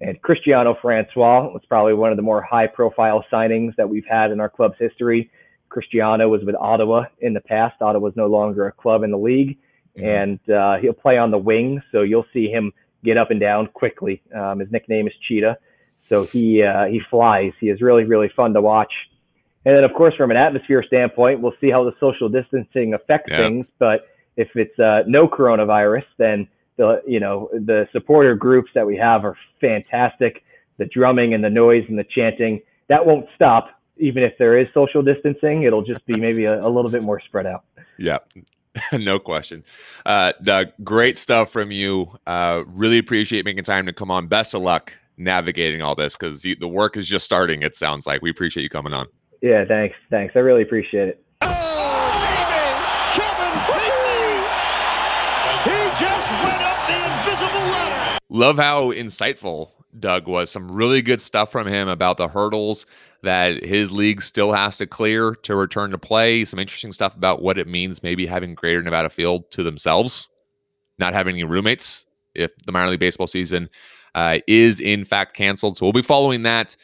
[0.00, 4.40] And Christiano Francois was probably one of the more high-profile signings that we've had in
[4.40, 5.30] our club's history.
[5.70, 7.80] Christiano was with Ottawa in the past.
[7.82, 9.58] Ottawa is no longer a club in the league,
[9.98, 10.04] Mhm.
[10.04, 12.72] and uh, he'll play on the wing, so you'll see him
[13.04, 14.22] get up and down quickly.
[14.34, 15.58] Um, his nickname is Cheetah,
[16.08, 17.52] so he uh, he flies.
[17.60, 18.92] He is really really fun to watch.
[19.66, 23.30] And then, of course, from an atmosphere standpoint, we'll see how the social distancing affects
[23.30, 23.40] Yeah.
[23.40, 23.66] things.
[23.78, 28.96] But if it's uh, no coronavirus, then the you know the supporter groups that we
[28.96, 30.42] have are fantastic.
[30.78, 34.70] The drumming and the noise and the chanting that won't stop, even if there is
[34.72, 35.62] social distancing.
[35.62, 37.64] It'll just be maybe a, a little bit more spread out.
[37.98, 38.18] Yeah,
[38.92, 39.64] no question.
[40.04, 42.18] Uh, Doug, great stuff from you.
[42.26, 44.26] Uh, really appreciate making time to come on.
[44.26, 47.62] Best of luck navigating all this because the work is just starting.
[47.62, 49.06] It sounds like we appreciate you coming on.
[49.40, 50.34] Yeah, thanks, thanks.
[50.36, 51.24] I really appreciate it.
[51.42, 51.48] Oh,
[53.14, 54.42] Kevin Hickney!
[55.64, 58.19] He just went up the invisible ladder.
[58.32, 60.50] Love how insightful Doug was.
[60.50, 62.86] Some really good stuff from him about the hurdles
[63.22, 66.44] that his league still has to clear to return to play.
[66.44, 70.28] Some interesting stuff about what it means, maybe having Greater Nevada Field to themselves,
[70.98, 73.68] not having any roommates if the minor league baseball season
[74.14, 75.76] uh, is in fact canceled.
[75.76, 76.76] So we'll be following that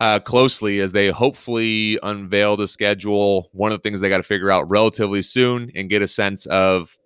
[0.00, 3.48] uh, closely as they hopefully unveil the schedule.
[3.52, 6.44] One of the things they got to figure out relatively soon and get a sense
[6.46, 6.98] of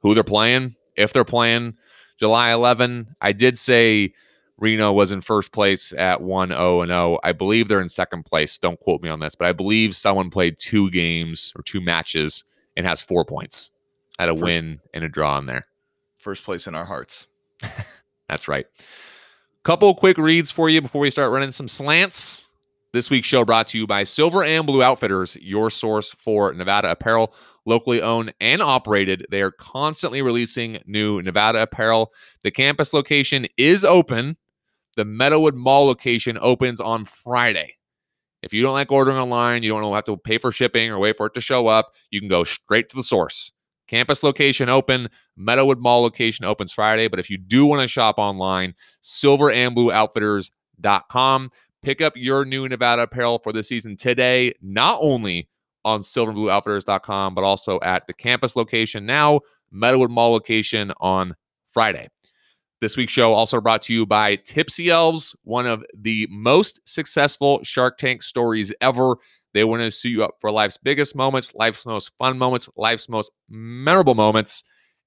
[0.00, 1.74] who they're playing, if they're playing
[2.18, 3.14] July 11.
[3.20, 4.12] I did say
[4.58, 7.18] Reno was in first place at 1 0 and 0.
[7.22, 8.58] I believe they're in second place.
[8.58, 12.44] Don't quote me on this, but I believe someone played two games or two matches
[12.76, 13.70] and has four points.
[14.18, 15.66] Had a First- win and a draw in there.
[16.16, 17.28] First place in our hearts.
[18.28, 18.66] That's right.
[19.62, 22.47] Couple quick reads for you before we start running some slants.
[22.94, 26.90] This week's show brought to you by Silver and Blue Outfitters, your source for Nevada
[26.90, 27.34] apparel,
[27.66, 29.26] locally owned and operated.
[29.30, 32.14] They are constantly releasing new Nevada apparel.
[32.44, 34.38] The campus location is open.
[34.96, 37.74] The Meadowood Mall location opens on Friday.
[38.42, 41.18] If you don't like ordering online, you don't have to pay for shipping or wait
[41.18, 43.52] for it to show up, you can go straight to the source.
[43.86, 47.06] Campus location open, Meadowood Mall location opens Friday.
[47.06, 48.72] But if you do want to shop online,
[49.04, 51.50] silverandblueoutfitters.com.
[51.82, 55.48] Pick up your new Nevada apparel for the season today, not only
[55.84, 59.40] on silverandblueoutfitters.com, but also at the campus location now,
[59.72, 61.34] Meadowood Mall location on
[61.72, 62.08] Friday.
[62.80, 67.60] This week's show also brought to you by Tipsy Elves, one of the most successful
[67.64, 69.16] Shark Tank stories ever.
[69.54, 73.08] They want to suit you up for life's biggest moments, life's most fun moments, life's
[73.08, 74.62] most memorable moments.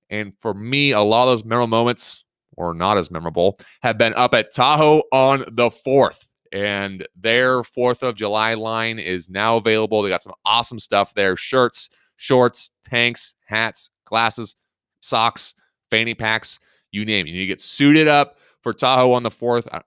[0.09, 2.26] And for me, a lot of those memorable moments,
[2.57, 6.30] or not as memorable, have been up at Tahoe on the 4th.
[6.52, 10.02] And their 4th of July line is now available.
[10.02, 14.56] They got some awesome stuff there shirts, shorts, tanks, hats, glasses,
[15.02, 15.54] socks,
[15.89, 16.60] fanny packs,
[16.91, 17.30] you name it.
[17.30, 19.68] You need to get suited up for Tahoe on the 4th.
[19.72, 19.80] Uh,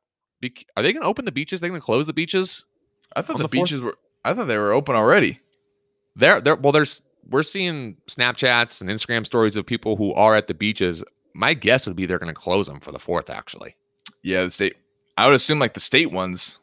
[0.76, 1.60] Are they going to open the beaches?
[1.60, 2.64] Are They going to close the beaches?
[3.14, 3.96] I thought the, the beaches were.
[4.24, 5.40] I thought they were open already.
[6.16, 6.56] There, there.
[6.56, 11.04] Well, there's we're seeing Snapchats and Instagram stories of people who are at the beaches.
[11.34, 13.30] My guess would be they're going to close them for the fourth.
[13.30, 13.76] Actually,
[14.22, 14.76] Yeah, the state.
[15.16, 16.58] I would assume like the state ones.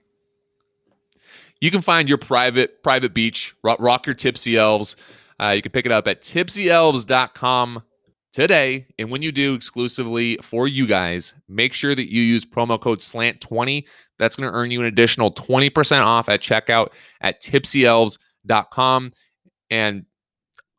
[1.62, 3.56] you can find your private private beach.
[3.64, 4.96] Rock, rock your Tipsy Elves.
[5.40, 7.84] Uh, you can pick it up at tipsyelves.com
[8.34, 8.86] today.
[9.00, 13.00] And when you do, exclusively for you guys, make sure that you use promo code
[13.00, 13.86] SLANT20.
[14.20, 16.90] That's going to earn you an additional 20% off at checkout
[17.22, 19.12] at tipsyelves.com.
[19.70, 20.06] And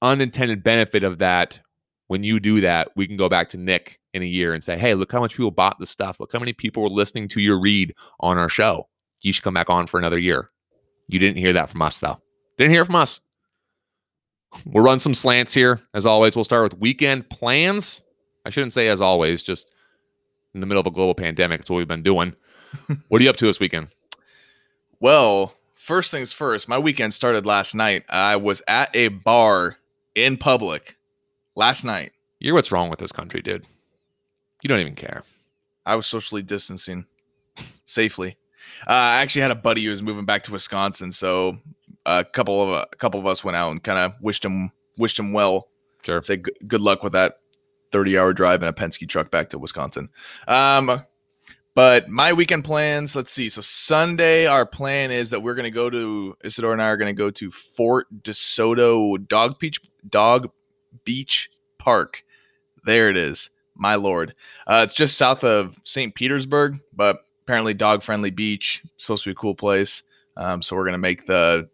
[0.01, 1.61] unintended benefit of that,
[2.09, 4.78] when you do that, we can go back to Nick in a year and say,
[4.78, 6.20] hey, look how much people bought the stuff.
[6.20, 8.88] Look how many people were listening to your read on our show.
[9.20, 10.50] You should come back on for another year.
[11.08, 12.18] You didn't hear that from us, though.
[12.58, 13.20] Didn't hear from us.
[14.66, 15.80] We'll run some slants here.
[15.94, 18.02] As always, we'll start with weekend plans.
[18.44, 19.70] I shouldn't say as always, just
[20.54, 21.60] in the middle of a global pandemic.
[21.60, 22.34] It's what we've been doing.
[23.08, 23.88] what are you up to this weekend?
[25.00, 26.68] Well, first things first.
[26.68, 28.04] My weekend started last night.
[28.08, 29.78] I was at a bar
[30.14, 30.96] in public
[31.56, 32.12] last night.
[32.38, 33.64] You're what's wrong with this country, dude.
[34.62, 35.22] You don't even care.
[35.84, 37.04] I was socially distancing
[37.84, 38.38] safely.
[38.86, 41.58] Uh, I actually had a buddy who was moving back to Wisconsin, so
[42.06, 44.70] a couple of uh, a couple of us went out and kind of wished him
[44.96, 45.68] wished him well.
[46.04, 46.22] Sure.
[46.22, 47.40] Say good, good luck with that
[47.90, 50.08] thirty hour drive in a Penske truck back to Wisconsin.
[50.46, 51.04] Um,
[51.74, 53.48] but my weekend plans, let's see.
[53.48, 56.96] So Sunday, our plan is that we're going to go to Isadora and I are
[56.96, 60.50] going to go to Fort DeSoto Dog Beach Dog
[61.04, 62.24] Beach Park.
[62.84, 63.50] There it is.
[63.83, 64.35] My lord.
[64.66, 66.14] Uh, it's just south of St.
[66.14, 68.80] Petersburg, but apparently dog friendly beach.
[68.97, 70.05] Supposed to be a cool place.
[70.37, 71.68] Um, so we're gonna make the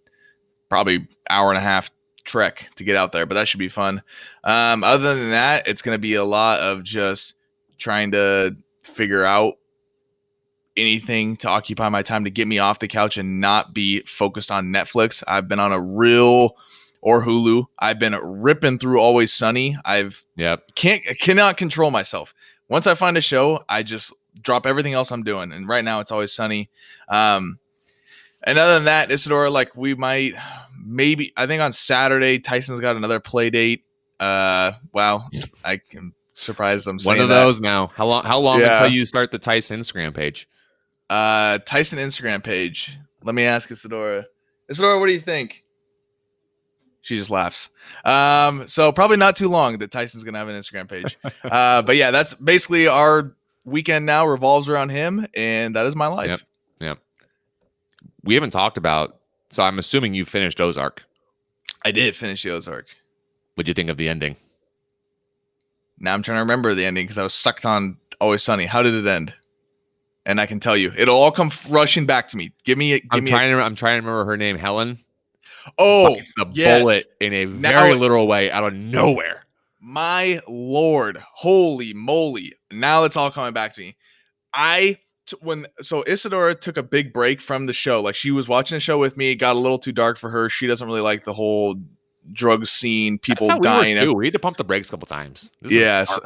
[0.71, 1.91] probably hour and a half
[2.25, 4.03] trek to get out there, but that should be fun.
[4.43, 7.35] Um, other than that, it's gonna be a lot of just
[7.77, 9.55] trying to figure out
[10.79, 14.51] anything to occupy my time to get me off the couch and not be focused
[14.51, 15.23] on Netflix.
[15.29, 16.57] I've been on a real
[17.09, 17.67] or Hulu.
[17.79, 19.77] I've been ripping through Always Sunny.
[19.85, 20.75] I've Yep.
[20.75, 22.35] can't cannot control myself.
[22.69, 25.53] Once I find a show, I just drop everything else I'm doing.
[25.53, 26.69] And right now it's always sunny.
[27.09, 27.59] Um
[28.45, 30.35] and other than that, Isadora, like we might
[30.85, 33.85] maybe I think on Saturday Tyson's got another play date.
[34.21, 35.29] Uh wow.
[35.65, 37.37] I am surprised I'm saying One of that.
[37.45, 37.87] those now.
[37.97, 38.73] How long how long Yeah.
[38.75, 40.47] until you start the Tyson Instagram page?
[41.09, 42.99] Uh Tyson Instagram page.
[43.25, 44.27] Let me ask Isadora.
[44.69, 45.65] Isadora, what do you think?
[47.01, 47.71] She just laughs.
[48.05, 51.19] Um, so probably not too long that Tyson's gonna have an Instagram page.
[51.45, 53.35] uh, but yeah, that's basically our
[53.65, 56.45] weekend now revolves around him, and that is my life.
[56.81, 56.99] Yep.
[58.25, 59.19] We haven't talked about
[59.51, 61.05] so I'm assuming you finished Ozark.
[61.85, 62.87] I did finish the Ozark.
[63.55, 64.37] What'd you think of the ending?
[65.99, 68.67] Now I'm trying to remember the ending because I was stuck on Always Sunny.
[68.67, 69.35] How did it end?
[70.27, 72.53] And I can tell you, it'll all come rushing back to me.
[72.65, 73.31] Give me, a, give I'm me.
[73.31, 74.99] trying to I'm trying to remember her name, Helen.
[75.79, 76.83] Oh, Bites the yes.
[76.83, 79.45] bullet in a very it- literal way out of nowhere.
[79.81, 82.55] My lord, holy moly!
[82.71, 83.97] Now it's all coming back to me.
[84.53, 88.01] I t- when so Isadora took a big break from the show.
[88.01, 89.31] Like she was watching the show with me.
[89.31, 90.51] It got a little too dark for her.
[90.51, 91.77] She doesn't really like the whole
[92.33, 93.97] drug scene, people That's how dying.
[94.09, 94.15] we.
[94.15, 95.51] We had to pump the brakes a couple times.
[95.63, 96.05] This yeah.
[96.05, 96.21] So,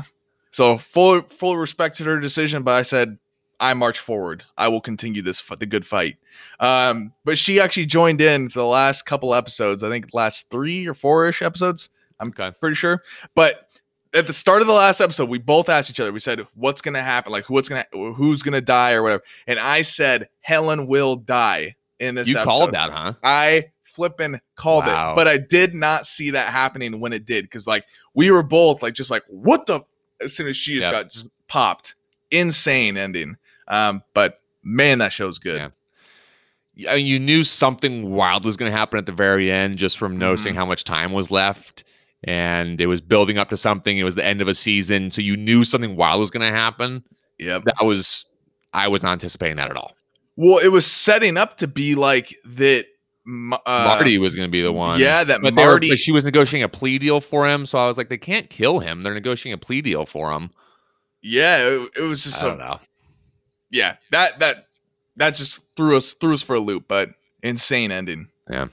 [0.51, 3.19] so full full respect to her decision, but I said
[3.63, 4.45] I march forward.
[4.59, 6.17] I will continue this the good fight.
[6.61, 9.83] Um, but she actually joined in for the last couple episodes.
[9.83, 11.89] I think last three or four ish episodes.
[12.21, 12.51] I'm Okay.
[12.61, 13.03] pretty sure.
[13.35, 13.69] But
[14.15, 16.13] at the start of the last episode, we both asked each other.
[16.13, 17.33] We said, "What's going to happen?
[17.33, 21.17] Like, what's going to, who's going to die, or whatever." And I said, "Helen will
[21.17, 22.45] die in this." You episode.
[22.51, 23.13] called that, huh?
[23.23, 25.13] I flipping called Wow.
[25.13, 27.85] it, but I did not see that happening when it did because like
[28.15, 29.81] we were both like just like what the
[30.21, 30.93] as soon as she just Yep.
[30.93, 31.95] got just popped,
[32.31, 33.37] insane ending.
[33.69, 35.71] Um, but man, that show's good.
[36.77, 36.91] Yeah.
[36.91, 39.99] I mean, you knew something wild was going to happen at the very end just
[39.99, 41.85] from noticing how much time was left.
[42.25, 43.99] And it was building up to something.
[43.99, 45.11] It was the end of a season.
[45.11, 47.03] So you knew something wild was going to happen.
[47.39, 47.59] Yeah.
[47.59, 48.27] That was,
[48.73, 49.97] I was not anticipating that at all.
[50.37, 52.87] Well, it was setting up to be like that.
[53.27, 54.99] Uh, Marty was going to be the one.
[54.99, 55.91] Yeah, that But, were- Marty.
[55.91, 57.67] but she was negotiating a plea deal for him.
[57.67, 59.03] So I was like, they can't kill him.
[59.03, 60.51] They're negotiating a plea deal for him.
[61.23, 62.81] yeah, it, it was just I a, don't know.
[63.73, 64.69] Yeah that that
[65.17, 67.11] that just threw us threw us for a loop, but
[67.43, 68.29] insane ending.
[68.49, 68.69] Yeah.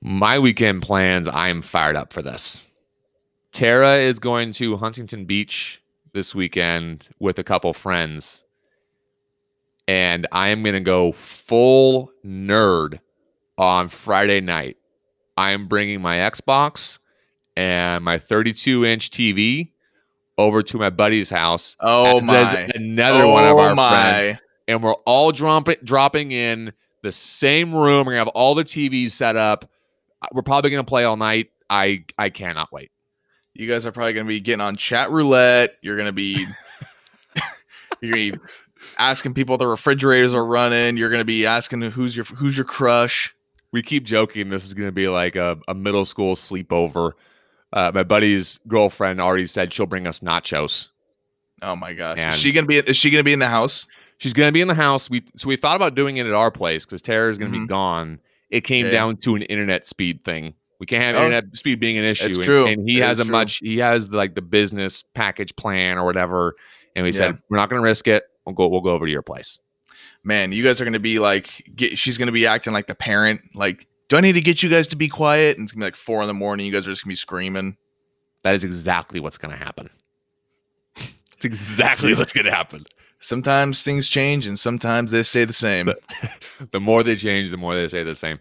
[0.00, 2.70] My weekend plans, I am fired up for this.
[3.52, 5.82] Tara is going to Huntington Beach
[6.12, 8.44] this weekend with a couple friends.
[9.88, 13.00] And I am going to go full nerd
[13.56, 14.76] on Friday night.
[15.36, 16.98] I am bringing my Xbox
[17.56, 19.72] and my 32 inch TV
[20.38, 21.76] over to my buddy's house.
[21.80, 22.70] Oh my!
[22.74, 23.90] Another one of Oh our my.
[23.90, 24.38] friends.
[24.68, 26.72] and we're all dropping dropping in
[27.02, 28.06] the same room.
[28.06, 29.68] We're gonna have all the TVs set up.
[30.22, 31.50] Uh, We're probably gonna play all night.
[31.68, 32.90] I I cannot wait.
[33.54, 35.74] You guys are probably going to be getting on chat roulette.
[35.82, 36.46] You're going to be
[38.00, 38.38] you're to be
[38.98, 40.96] asking people the refrigerators are running.
[40.96, 43.34] You're going to be asking who's your who's your crush.
[43.72, 47.12] We keep joking this is gonna be like a, a middle school sleepover.
[47.72, 50.88] Uh, my buddy's girlfriend already said she'll bring us nachos.
[51.62, 52.18] Oh my gosh.
[52.18, 53.86] And- is she going to be is she to be in the house?
[54.20, 55.08] She's gonna be in the house.
[55.08, 57.58] We so we thought about doing it at our place because Tara is gonna be
[57.58, 57.68] Mhm.
[57.68, 58.18] gone.
[58.50, 58.90] It came Yeah.
[58.90, 60.54] down to an internet speed thing.
[60.80, 62.26] We can't have Oh, internet speed being an issue.
[62.26, 62.66] it's and- true.
[62.66, 63.30] And, he It has a true.
[63.30, 66.56] much he has like the business package plan or whatever.
[66.96, 68.24] And we said we're not gonna risk it.
[68.44, 69.60] We'll go we'll go over to your place.
[70.24, 72.88] Man, you guys are going to be like get, she's going to be acting like
[72.88, 75.56] the parent like do I need to get you guys to be quiet?
[75.56, 76.66] And it's going to be like 4 in the morning.
[76.66, 77.76] You guys are just going to be screaming.
[78.44, 79.90] That is exactly what's gonna happen.
[81.36, 82.84] It's exactly what's gonna happen.
[83.20, 85.92] Sometimes things change and sometimes they stay the same.
[86.72, 88.40] the more they change, the more they stay the same.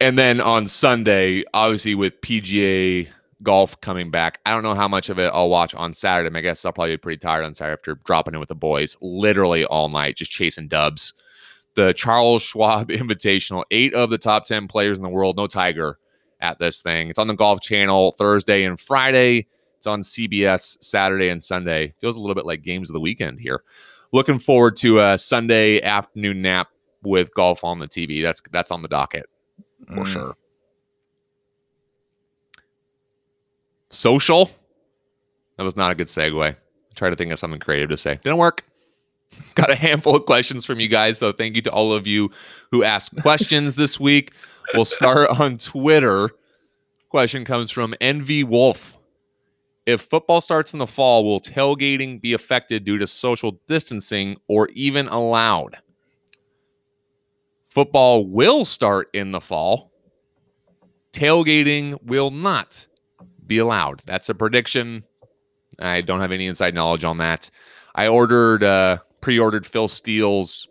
[0.00, 3.08] And then on Sunday, obviously with PGA
[3.42, 6.34] golf coming back, I don't know how much of it I'll watch on Saturday.
[6.34, 8.96] I guess I'll probably be pretty tired on Saturday after dropping in with the boys
[9.02, 11.12] literally all night, just chasing dubs.
[11.74, 15.98] The Charles Schwab Invitational, eight of the top 10 players in the world, no Tiger
[16.40, 17.08] at this thing.
[17.08, 19.46] It's on the Golf Channel Thursday and Friday.
[19.78, 21.94] It's on CBS Saturday and Sunday.
[22.00, 23.62] Feels a little bit like games of the weekend here.
[24.12, 26.68] Looking forward to a Sunday afternoon nap
[27.02, 28.22] with golf on the TV.
[28.22, 29.26] That's that's on the docket
[29.88, 30.06] for Mm.
[30.06, 30.36] sure.
[33.90, 34.50] Social.
[35.56, 36.56] That was not a good segue.
[36.94, 38.18] Try to think of something creative to say.
[38.22, 38.64] Didn't work.
[39.54, 41.18] Got a handful of questions from you guys.
[41.18, 42.30] So thank you to all of you
[42.70, 44.32] who asked questions this week.
[44.74, 46.30] We'll start on Twitter.
[47.08, 48.98] Question comes from NV Wolf.
[49.86, 54.68] If football starts in the fall, will tailgating be affected due to social distancing or
[54.70, 55.76] even allowed?
[57.68, 59.92] Football will start in the fall.
[61.12, 62.86] Tailgating will not
[63.46, 64.02] be allowed.
[64.06, 65.04] That's a prediction.
[65.78, 67.50] I don't have any inside knowledge on that.
[67.94, 70.68] I ordered, uh, pre-ordered Phil Steele's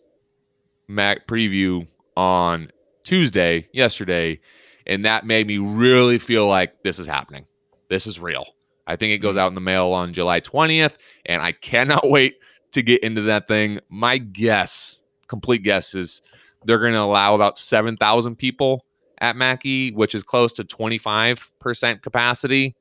[0.87, 2.69] Mac preview on
[3.03, 4.39] Tuesday, yesterday,
[4.85, 7.47] and that made me really feel like this is happening.
[7.89, 8.45] This is real.
[8.85, 9.39] I think it goes mm.
[9.39, 10.93] out in the mail on July 20th,
[11.25, 12.35] and I cannot wait
[12.73, 13.79] to get into that thing.
[13.89, 16.21] My guess, complete guess, is
[16.63, 18.85] they're going to allow about 7,000 people
[19.17, 22.75] at Mackay, which is close to 25% capacity.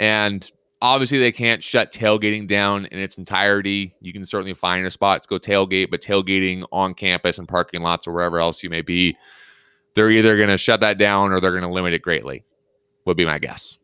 [0.00, 0.50] And
[0.86, 3.92] obviously, they can't shut tailgating down in its entirety.
[4.00, 7.82] You can certainly find a spot to go tailgate, but tailgating on campus and parking
[7.82, 9.16] lots or wherever else you may be,
[9.94, 12.44] they're either going to shut that down or they're going to limit it greatly,
[13.04, 13.78] would be my guess.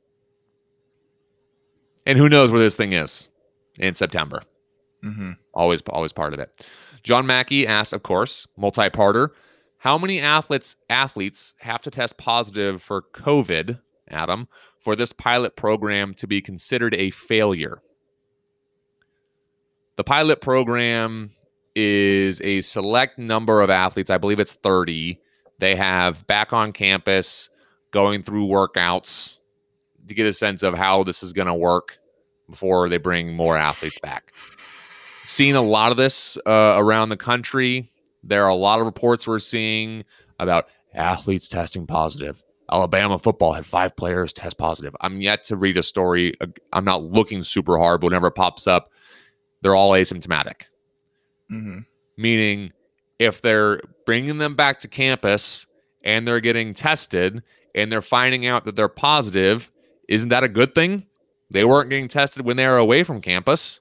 [2.06, 3.28] And who knows where this thing is
[3.78, 4.42] in September
[5.04, 5.36] Mhm.
[5.54, 6.66] always always part of it.
[7.02, 9.30] John Mackey asked, of course, multi-parter,
[9.78, 13.80] how many athletes athletes have to test positive for COVID,
[14.12, 14.48] Adam,
[14.78, 17.82] for this pilot program to be considered a failure?
[19.96, 21.30] The pilot program
[21.74, 24.10] is a select number of athletes.
[24.10, 25.20] I believe it's 30.
[25.58, 27.50] They have back on campus
[27.90, 29.38] going through workouts
[30.08, 31.98] to get a sense of how this is going to work
[32.48, 34.32] before they bring more athletes back
[35.24, 37.88] seen a lot of this uh, around the country.
[38.22, 40.04] There are a lot of reports we're seeing
[40.38, 42.42] about athletes testing positive.
[42.72, 44.96] Alabama football had five players test positive.
[45.00, 46.34] I'm yet to read a story.
[46.40, 48.90] uh, I'm not looking super hard, but whenever it pops up,
[49.60, 50.62] they're all asymptomatic.
[51.50, 51.84] Mhm.
[52.16, 52.72] Meaning,
[53.18, 55.66] if they're bringing them back to campus
[56.02, 57.42] and they're getting tested
[57.74, 59.70] and they're finding out that they're positive,
[60.08, 61.06] isn't that a good thing?
[61.50, 63.80] They weren't getting tested when they were away from campus.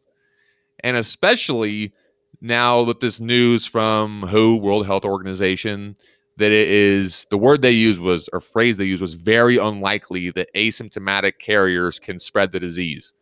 [0.84, 1.94] And especially
[2.42, 5.96] now with this news from WHO, World Health Organization,
[6.42, 10.32] that it is the word they used was, or phrase they used was very unlikely
[10.32, 13.14] that asymptomatic carriers can spread the disease.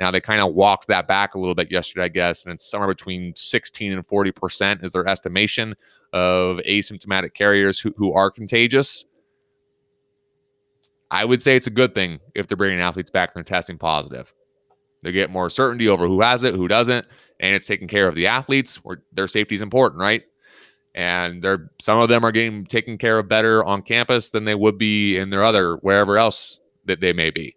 [0.00, 2.68] Now they kind of walked that back a little bit yesterday, I guess, and it's
[2.68, 5.76] somewhere between 16 and 40% is their estimation
[6.12, 9.04] of asymptomatic carriers who, who are contagious.
[11.12, 13.78] I would say it's a good thing if they're bringing athletes back and they're testing
[13.78, 14.34] positive.
[15.02, 17.06] They get more certainty over who has it, who doesn't,
[17.38, 18.82] and it's taking care of the athletes.
[18.82, 20.24] Where their safety is important, right?
[20.94, 24.54] And they're some of them are getting taken care of better on campus than they
[24.54, 27.56] would be in their other wherever else that they may be.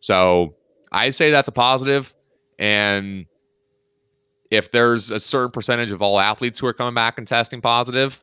[0.00, 0.54] So
[0.90, 2.14] I say that's a positive.
[2.58, 3.26] And
[4.50, 8.22] if there's a certain percentage of all athletes who are coming back and testing positive,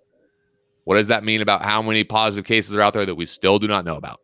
[0.84, 3.60] what does that mean about how many positive cases are out there that we still
[3.60, 4.20] do not know about?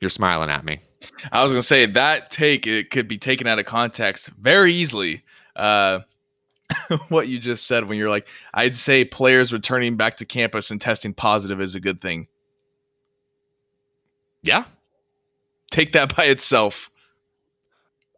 [0.00, 0.80] You're smiling at me.
[1.30, 5.22] I was gonna say that take it could be taken out of context very easily.
[5.56, 6.00] Uh,
[7.08, 10.80] what you just said when you're like, I'd say players returning back to campus and
[10.80, 12.28] testing positive is a good thing.
[14.42, 14.64] Yeah,
[15.72, 16.90] Take that by itself.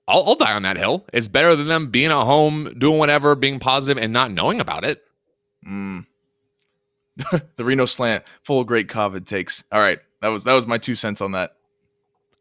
[0.08, 1.06] I'll, I'll die on that hill.
[1.12, 4.84] It's better than them being at home, doing whatever, being positive, and not knowing about
[4.84, 5.04] it.
[5.66, 6.04] Mm.
[7.56, 9.62] the Reno slant, full of great COVID takes.
[9.70, 11.54] All right, that was that was my two cents on that.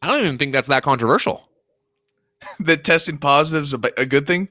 [0.01, 1.47] I don't even think that's that controversial.
[2.59, 4.49] that testing positive is a, a good thing.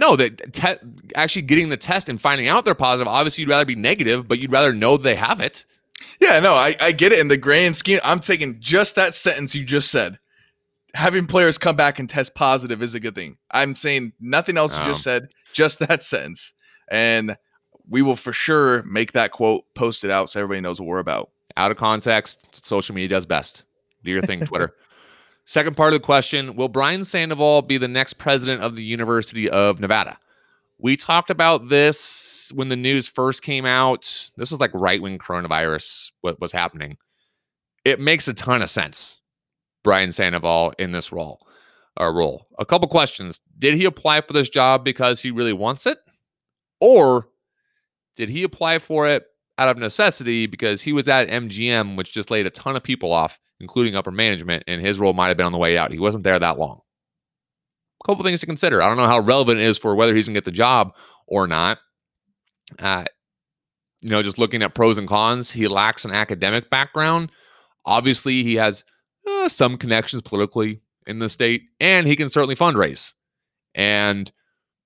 [0.00, 3.06] No, that te- actually getting the test and finding out they're positive.
[3.06, 5.66] Obviously, you'd rather be negative, but you'd rather know they have it.
[6.18, 8.00] Yeah, no, I, I get it in the grand scheme.
[8.02, 10.18] I'm taking just that sentence you just said.
[10.94, 13.36] Having players come back and test positive is a good thing.
[13.50, 15.10] I'm saying nothing else you just Oh.
[15.10, 16.54] said, just that sentence.
[16.90, 17.36] And
[17.88, 21.30] we will for sure make that quote posted out so everybody knows what we're about.
[21.56, 23.64] Out of context, social media does best.
[24.02, 24.74] Do your thing, Twitter.
[25.50, 29.50] Second part of the question Will Brian Sandoval be the next president of the University
[29.50, 30.16] of Nevada?
[30.78, 34.30] We talked about this when the news first came out.
[34.36, 36.98] This is like right when coronavirus what was happening.
[37.84, 39.22] It makes a ton of sense.
[39.82, 41.44] Brian Sandoval in this role.
[42.00, 42.46] Uh, role.
[42.60, 43.40] A couple questions.
[43.58, 45.98] Did he apply for this job because he really wants it?
[46.80, 47.26] Or
[48.14, 49.24] did he apply for it
[49.58, 53.12] out of necessity because he was at MGM, which just laid a ton of people
[53.12, 55.92] off, including upper management, and his role might have been on the way out.
[55.92, 56.80] He wasn't there that long.
[58.02, 58.80] A couple things to consider.
[58.80, 60.94] I don't know how relevant it is for whether he's going to get the job
[61.26, 61.78] or not.
[62.78, 63.04] Uh,
[64.00, 67.30] you know, just looking at pros and cons, he lacks an academic background.
[67.84, 68.84] Obviously, he has
[69.28, 73.12] uh, some connections politically in the state, and he can certainly fundraise.
[73.74, 74.32] And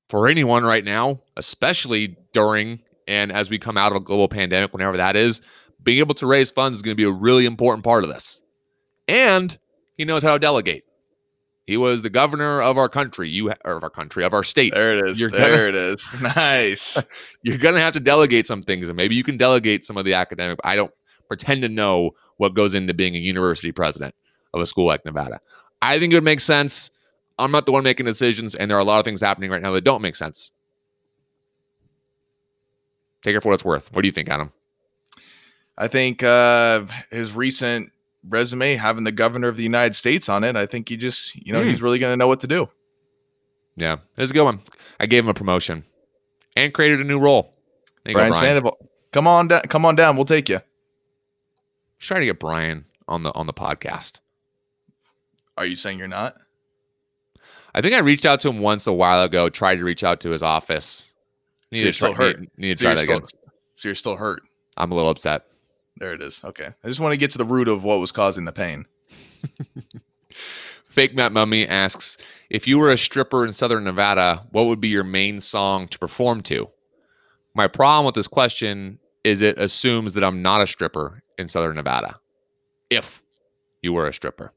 [0.09, 4.73] for anyone right now, especially during and as we come out of a global pandemic,
[4.73, 5.41] whenever that is,
[5.83, 8.43] being able to raise funds is going to be a really important part of this.
[9.09, 9.57] And
[9.97, 10.85] he knows how to delegate.
[11.67, 14.75] He was the governor of our country, you or of our country, of our state.
[14.75, 15.19] There it is.
[15.19, 16.07] You're there it is.
[16.21, 17.03] Nice.
[17.43, 20.05] You're going to have to delegate some things, and maybe you can delegate some of
[20.05, 20.59] the academic.
[20.63, 20.93] I don't
[21.27, 24.15] pretend to know what goes into being a university president
[24.53, 25.41] of a school like Nevada.
[25.81, 26.91] I think it would make sense.
[27.39, 29.63] I'm not the one making decisions, and there are a lot of things happening right
[29.63, 30.53] now that don't make sense.
[33.23, 33.91] Take it for what it's worth.
[33.93, 34.53] What do you think, Adam?
[35.79, 37.91] I think uh, his recent
[38.29, 41.53] resume having the governor of the United States on it, I think he just, you
[41.53, 41.69] know, Hmm.
[41.69, 42.69] he's really going to know what to do.
[43.77, 44.61] Yeah, it's a good one.
[45.01, 45.85] I gave him a promotion
[46.57, 47.55] and created a new role.
[48.05, 48.35] Brian, go, Brian.
[48.35, 50.17] Sandoval, come on down, come on down.
[50.17, 50.61] We'll take you.
[51.99, 54.21] Try to get Brian on the on the podcast.
[55.57, 56.37] Are you saying you're not?
[57.75, 59.49] I think I reached out to him once a while ago.
[59.49, 61.13] Tried to reach out to his office.
[61.73, 62.41] Need you're to try, still hurt.
[62.41, 63.29] Need, need to So try that still, again.
[63.75, 64.43] so you're still hurt.
[64.77, 65.43] I'm a little upset.
[65.97, 66.43] There it is.
[66.45, 66.69] Okay.
[66.83, 68.87] I just want to get to the root of what was causing the pain.
[70.95, 72.17] Fake Matt Mummy asks
[72.51, 75.99] if you were a stripper in Southern Nevada, what would be your main song to
[75.99, 76.69] perform to?
[77.55, 81.77] My problem with this question is it assumes that I'm not a stripper in Southern
[81.77, 82.21] Nevada.
[82.91, 83.23] If
[83.83, 84.53] you were a stripper,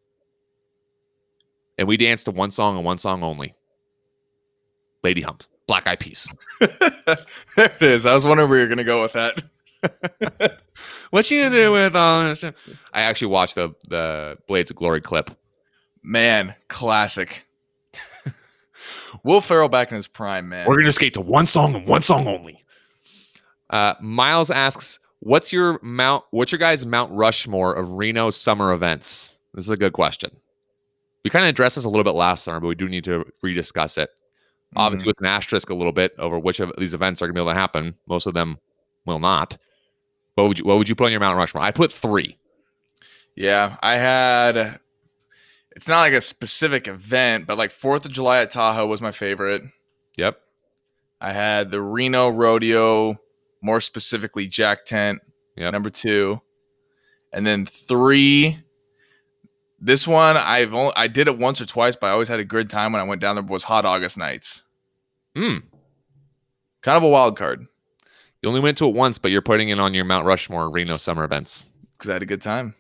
[1.78, 3.54] and we danced to one song and one song only,
[5.04, 6.32] Lady Hump, Black Eyed Peas.
[6.60, 7.18] there
[7.56, 8.06] it is.
[8.06, 9.44] I was wondering where you're going to go with that.
[11.10, 12.40] What you do with all this?
[12.40, 12.56] shit?
[12.94, 15.32] I actually watched the the Blades of Glory clip.
[16.04, 17.46] Man, classic.
[19.24, 20.68] Will Ferrell back in his prime, man.
[20.68, 22.62] We're gonna skate to one song and one song only.
[23.70, 26.26] Uh, Miles asks, "What's your Mount?
[26.32, 30.32] What's your guys' Mount Rushmore of Reno summer events?" This is a good question.
[31.24, 33.26] We kind of addressed this a little bit last summer, but we do need to
[33.44, 34.10] rediscuss it.
[34.76, 37.41] Obviously, with an asterisk a little bit over which of these events are gonna be
[37.41, 37.95] able to happen.
[38.08, 38.60] Most of them
[39.08, 39.58] will not.
[40.36, 41.64] What would you What would you put on your Mount Rushmore?
[41.64, 42.38] I put three.
[43.36, 44.80] Yeah, I had.
[45.76, 49.12] It's not like a specific event, but like Fourth of July at Tahoe was my
[49.12, 49.62] favorite.
[50.18, 50.40] Yep.
[51.22, 53.16] I had the Reno Rodeo,
[53.62, 55.20] more specifically Jack Tent,
[55.56, 55.72] Yep.
[55.74, 56.42] number two,
[57.32, 58.58] and then three.
[59.80, 62.44] This one I've only I did it once or twice, but I always had a
[62.46, 63.44] good time when I went down there.
[63.44, 64.64] Was Hot August Nights,
[65.36, 65.58] Hmm.
[66.82, 67.68] kind of a wild card
[68.48, 70.95] You only went to it once, but you're putting it on your Mount Rushmore Reno
[70.95, 71.68] summer events.
[71.98, 72.76] because I had a good time.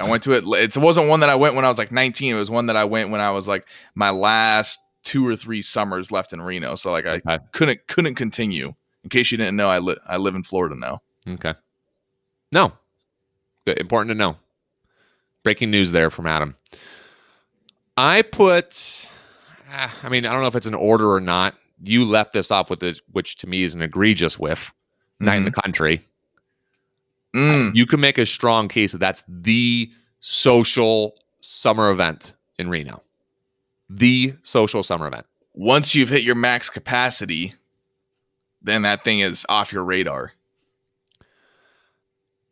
[0.00, 0.42] I went to it.
[0.44, 2.34] It wasn't one that I went when I was like 19.
[2.34, 5.62] It was one that I went when I was like my last two or three
[5.62, 6.74] summers left in Reno.
[6.74, 7.38] So like I Okay.
[7.52, 8.74] couldn't couldn't continue.
[9.04, 11.02] In case you didn't know, I li- I live in Florida now.
[11.34, 11.54] Okay.
[12.50, 12.72] No.
[13.64, 13.78] Good.
[13.78, 14.34] Important to know.
[15.44, 16.56] Breaking news there from Adam.
[17.96, 19.08] I put,
[19.70, 21.54] ah, I mean, I don't know if it's an order or not.
[21.80, 24.72] You left this off with this, which to me is an egregious whiff.
[25.22, 26.00] Night in the country.
[27.34, 27.74] Mm.
[27.74, 29.90] You can make a strong case that that's the
[30.20, 33.02] social summer event in Reno.
[33.88, 35.26] The social summer event.
[35.54, 37.54] Once you've hit your max capacity,
[38.62, 40.32] then that thing is off your radar.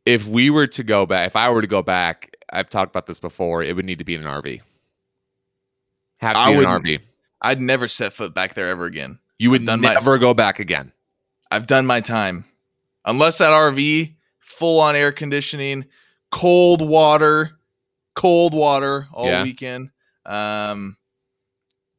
[0.06, 3.06] If we were to go back, if I were to go back, I've talked about
[3.06, 3.62] this before.
[3.62, 4.60] It would need to be in an RV.
[6.18, 7.00] Have to I be in an RV.
[7.42, 9.18] I'd never set foot back there ever again.
[9.38, 10.92] You would done my- never go back again.
[11.50, 12.44] I've done my time.
[13.04, 15.86] Unless that RV, full on air conditioning,
[16.30, 17.52] cold water,
[18.14, 19.42] cold water all Yeah.
[19.42, 19.90] weekend.
[20.26, 20.96] Um,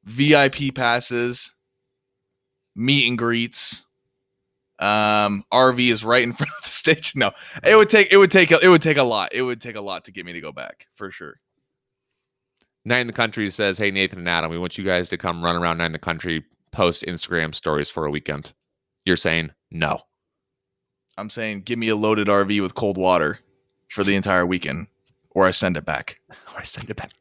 [0.04, 1.54] VIP passes,
[2.76, 3.84] meet and greets.
[4.80, 7.16] Um, RV is right in front of the stage.
[7.16, 7.32] No,
[7.64, 9.34] it would take it would take a, it would take a lot.
[9.34, 11.40] It would take a lot to get me to go back for sure.
[12.84, 15.44] Night in the Country says, Hey, Nathan and Adam, we want you guys to come
[15.44, 18.54] run around Night in the Country, post Instagram stories for a weekend.
[19.06, 20.02] You're saying no.
[21.22, 23.40] I'm saying give me a loaded RV with cold water
[23.90, 24.88] for the entire weekend,
[25.30, 26.20] or I send it back.
[26.54, 27.12] Or I send it back.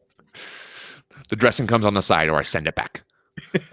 [1.28, 3.02] The dressing comes on the side, or I send it back.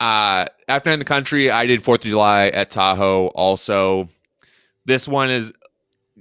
[0.00, 3.28] uh, after in the Country, I did Fourth of July at Tahoe.
[3.28, 4.08] Also,
[4.84, 5.52] this one is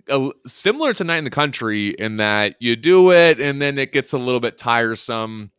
[0.08, 3.92] a, similar to Night in the Country in that you do it and then it
[3.92, 5.52] gets a little bit tiresome.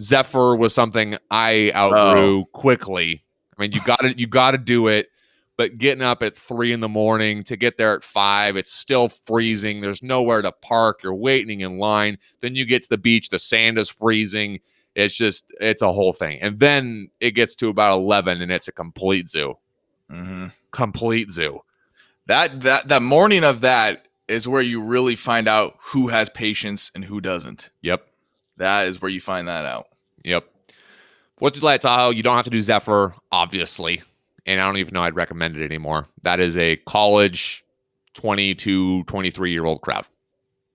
[0.00, 3.22] Zephyr was something I outgrew quickly.
[3.56, 5.08] I mean, you got to you got to do it,
[5.58, 9.08] but getting up at three in the morning to get there at five, it's still
[9.08, 9.80] freezing.
[9.80, 11.02] There's nowhere to park.
[11.02, 12.16] You're waiting in line.
[12.40, 14.60] Then you get to the beach, the sand is freezing.
[14.94, 16.40] It's just it's a whole thing.
[16.40, 19.58] And then it gets to about eleven, and it's a complete zoo.
[20.10, 20.46] Mm-hmm.
[20.70, 21.60] Complete zoo.
[22.26, 26.92] That that that morning of that is where you really find out who has patience
[26.94, 27.70] and who doesn't.
[27.82, 28.06] Yep.
[28.58, 29.88] That is where you find that out.
[30.24, 30.44] Yep.
[31.38, 34.02] Fourth of July at Tahoe, you don't have to do Zephyr, obviously.
[34.48, 36.08] And I don't even know I'd recommend it anymore.
[36.22, 37.64] That is a college
[38.14, 40.06] 20 to 23 year old crowd.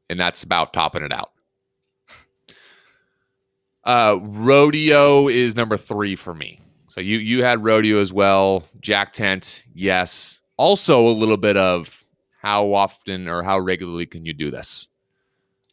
[0.10, 1.32] And that's about topping it out.
[3.84, 6.60] Uh, rodeo is number three for me.
[6.90, 8.64] So you you had rodeo as well.
[8.80, 10.42] Jack tent, yes.
[10.58, 12.06] Also a little bit of
[12.42, 14.88] how often or how regularly can you do this?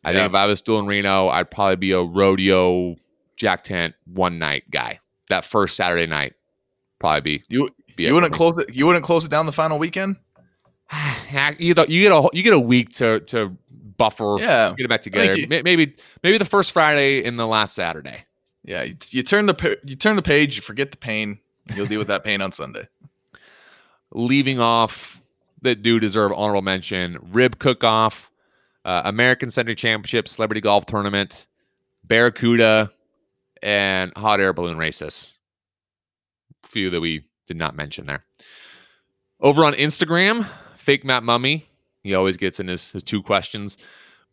[0.03, 0.21] I Yeah.
[0.21, 2.97] think if I was still in Reno, I'd probably be a rodeo
[3.37, 4.99] Jack tent one night guy.
[5.29, 6.35] That first Saturday night,
[6.99, 7.45] probably be.
[7.49, 7.69] You
[8.01, 8.75] be you wouldn't close it.
[8.75, 10.17] You wouldn't close it down the final weekend.
[11.59, 13.57] you get a, you get a you get a week to to
[13.97, 14.37] buffer.
[14.41, 15.39] Yeah, Get it back together.
[15.39, 18.25] you- Maybe maybe the first Friday and the last Saturday.
[18.65, 18.83] yeah.
[18.83, 20.57] You, you turn the you turn the page.
[20.57, 21.39] You forget the pain.
[21.75, 22.89] You'll deal with that pain on Sunday.
[24.13, 25.21] leaving off
[25.63, 28.31] that do deserve honorable mention rib cook off
[28.85, 31.47] uh, american century championship celebrity golf tournament
[32.03, 32.91] barracuda
[33.63, 35.39] and hot air balloon races
[36.65, 38.25] few that we did not mention there
[39.41, 40.47] over on instagram
[40.77, 41.65] fake matt mummy
[42.05, 43.77] he always gets in his, his two questions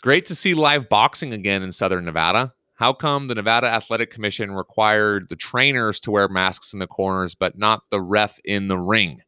[0.03, 4.51] great to see live boxing again in southern nevada how come the nevada athletic commission
[4.51, 8.77] required the trainers to wear masks in the corners but not the ref in the
[8.77, 9.23] ring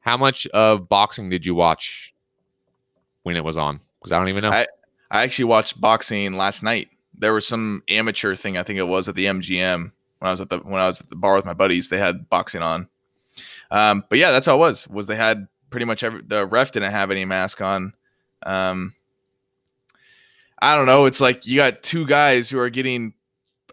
[0.00, 2.14] how much of boxing did you watch
[3.22, 3.80] when it was on?
[3.98, 4.50] Because I don't even know.
[4.50, 4.66] I-
[5.10, 6.88] I actually watched boxing last night.
[7.14, 10.42] There was some amateur thing I think it was at the MGM when I was
[10.42, 11.88] at the when I was at the bar with my buddies.
[11.88, 12.88] They had boxing on.
[13.74, 14.86] Um, but yeah, that's how it was.
[14.86, 17.92] Was they had pretty much every the ref didn't have any mask on.
[18.46, 18.94] Um,
[20.62, 21.06] I don't know.
[21.06, 23.14] It's like you got two guys who are getting.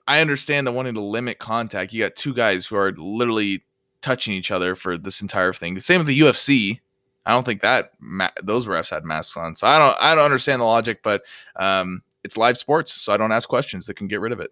[0.08, 1.94] I understand the wanting to limit contact.
[1.94, 3.64] You got two guys who are literally
[4.02, 5.80] touching each other for this entire thing.
[5.80, 6.80] Same with the UFC.
[7.28, 9.56] I don't think that ma- those refs had masks on.
[9.56, 11.22] So I don't I don't understand the logic, but
[11.58, 14.52] um, it's live sports, so I don't ask questions that can get rid of it.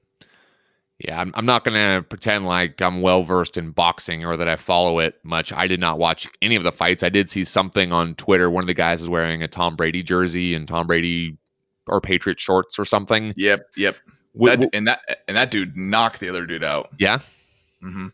[0.99, 4.49] Yeah, I'm, I'm not going to pretend like I'm well versed in boxing or that
[4.49, 5.53] I follow it much.
[5.53, 7.03] I did not watch any of the fights.
[7.03, 8.49] I did see something on Twitter.
[8.49, 11.37] One of the guys is wearing a Tom Brady jersey and Tom Brady
[11.87, 13.33] or Patriot shorts or something.
[13.37, 13.95] Yep, yep.
[14.35, 16.89] That, and that and that dude knocked the other dude out.
[16.99, 17.19] yeah.
[17.81, 18.07] hmm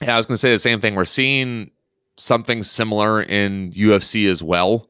[0.00, 0.94] Yeah, I was going to say the same thing.
[0.94, 1.70] We're seeing
[2.16, 4.88] something similar in UFC as well,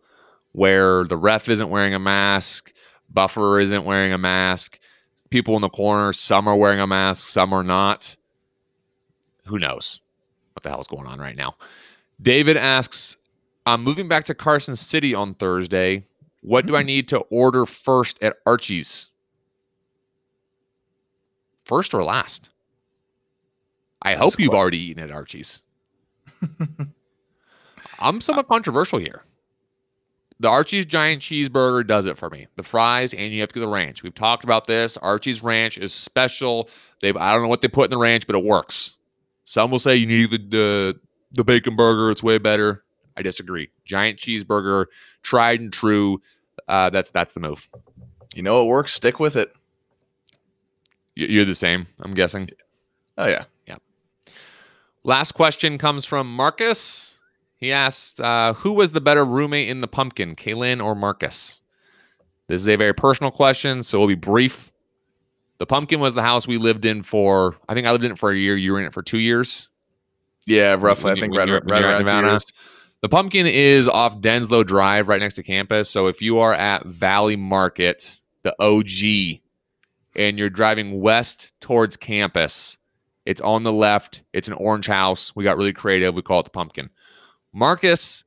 [0.53, 2.73] where the ref isn't wearing a mask,
[3.11, 4.79] buffer isn't wearing a mask,
[5.31, 8.17] people in the corner, some are wearing a mask, some are not.
[9.47, 10.01] Who knows
[10.53, 11.57] what the hell's going on right now?
[12.21, 13.17] David asks,
[13.67, 16.05] I'm moving back to Carson City on Thursday.
[16.41, 19.11] What do I need to order first at Archie's?
[21.65, 22.51] First or last?
[24.01, 24.61] I That's hope you've question.
[24.61, 25.63] already eaten at Archie's.
[27.99, 29.23] I'm somewhat controversial here.
[30.41, 32.47] The Archie's giant cheeseburger does it for me.
[32.57, 34.03] The fries, and you have to get the ranch.
[34.03, 34.97] We've talked about this.
[34.97, 36.71] Archie's ranch is special.
[37.03, 38.97] They I don't know what they put in the ranch, but it works.
[39.45, 41.01] Some will say you need the the,
[41.33, 42.11] the bacon burger.
[42.11, 42.85] It's way better.
[43.17, 43.71] I disagree.
[43.85, 44.87] Giant cheeseburger,
[45.23, 46.23] tried and true.
[46.69, 47.69] Uh, that's that's the move.
[48.35, 48.95] You know it works.
[48.95, 49.53] Stick with it.
[51.17, 51.89] You're the same.
[51.99, 52.49] I'm guessing.
[53.17, 53.79] Oh yeah, yeah.
[55.03, 57.18] Last question comes from Marcus.
[57.59, 61.57] He asked, uh, "Who was the better roommate in the pumpkin, Kaylin or Marcus?"
[62.47, 64.73] This is a very personal question, so we'll be brief.
[65.59, 67.57] The pumpkin was the house we lived in for.
[67.69, 68.57] I think I lived in it for a year.
[68.57, 69.71] You were in it for two years.
[70.47, 71.11] Yeah, roughly.
[71.11, 72.45] When I think right, right, you're- when you're at around two years.
[73.03, 75.91] The pumpkin is off Denslowe Drive, right next to campus.
[75.91, 79.41] So if you are at Valley Market, the OG,
[80.17, 82.79] and you're driving west towards campus,
[83.27, 84.23] it's on the left.
[84.33, 85.33] It's an orange house.
[85.37, 86.15] We got really creative.
[86.15, 86.91] We call it the pumpkin.
[87.59, 88.25] Marcus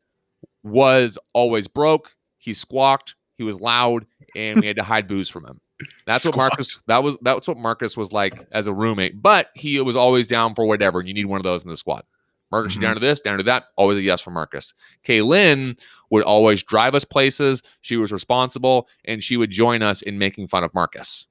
[0.64, 2.16] was always broke.
[2.38, 3.16] He squawked.
[3.38, 4.06] He was loud,
[4.36, 5.62] and we had to hide booze from him.
[6.06, 6.80] That's what Marcus.
[6.88, 9.22] That was that's what Marcus was like as a roommate.
[9.22, 11.00] But he was always down for whatever.
[11.00, 12.04] And you need one of those in the squad.
[12.52, 13.00] Marcus, you down mm-hmm.
[13.00, 13.66] to this, down to that.
[13.78, 14.74] Always a yes for Marcus.
[15.06, 17.64] Kaylin would always drive us places.
[17.80, 21.28] She was responsible, and she would join us in making fun of Marcus.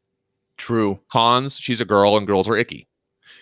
[0.56, 0.98] True.
[1.12, 2.88] Cons, she's a girl, and girls are icky.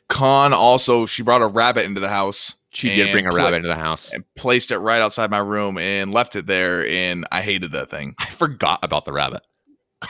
[0.09, 2.57] Con also, she brought a rabbit into the house.
[2.73, 4.13] She did bring a pla- rabbit into the house.
[4.13, 6.87] and placed it right outside my room and left it there.
[6.87, 8.15] And I hated that thing.
[8.19, 9.41] I forgot about the rabbit.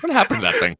[0.00, 0.76] what happened to that thing?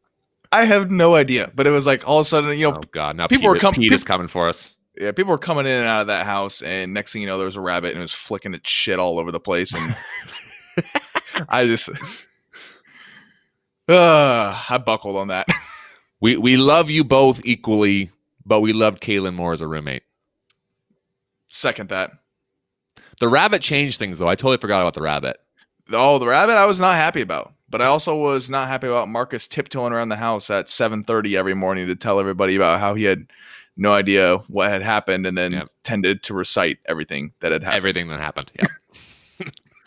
[0.53, 2.83] I have no idea, but it was like all of a sudden, you know, Oh
[2.91, 3.17] God!
[3.17, 4.79] Now people were Pete, com- Pete is coming for us.
[4.99, 7.37] yeah, people were coming in and out of that house, and next thing you know,
[7.37, 9.95] there was a rabbit and it was flicking its shit all over the place, and
[11.51, 11.91] I just,
[13.89, 15.47] uh, I buckled on that.
[16.21, 18.11] We we love you both equally,
[18.47, 20.03] but we loved Kaylin more as a roommate.
[21.51, 22.13] Second that.
[23.21, 24.29] The rabbit changed things though.
[24.29, 25.39] I totally forgot about the rabbit.
[25.93, 27.55] Oh, the rabbit I was not happy about.
[27.71, 31.55] But I also was not happy about Marcus tiptoeing around the house at 7:30 every
[31.55, 33.27] morning to tell everybody about how he had
[33.77, 35.69] no idea what had happened and then Yep.
[35.85, 37.77] tended to recite everything that had happened.
[37.77, 38.53] Everything that happened.
[38.57, 38.65] Yeah.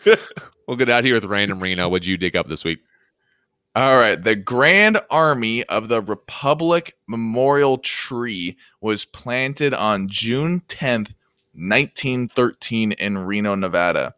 [0.66, 1.88] we'll get out here with random Reno.
[1.88, 2.80] What'd you dig up this week?
[3.74, 4.22] All right.
[4.22, 11.14] The Grand Army of the Republic Memorial Tree was planted on June 10th,
[11.54, 14.14] 1913, in Reno, Nevada.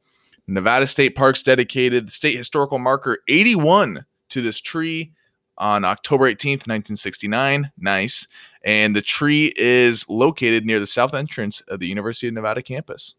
[0.46, 5.12] Nevada State Parks dedicated the state historical marker 81 to this tree
[5.56, 7.70] on October 18th, 1969.
[7.78, 8.26] Nice.
[8.64, 13.14] And the tree is located near the south entrance of the University of Nevada campus.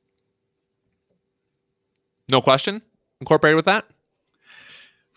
[2.29, 2.81] No question.
[3.21, 3.85] Incorporated with that.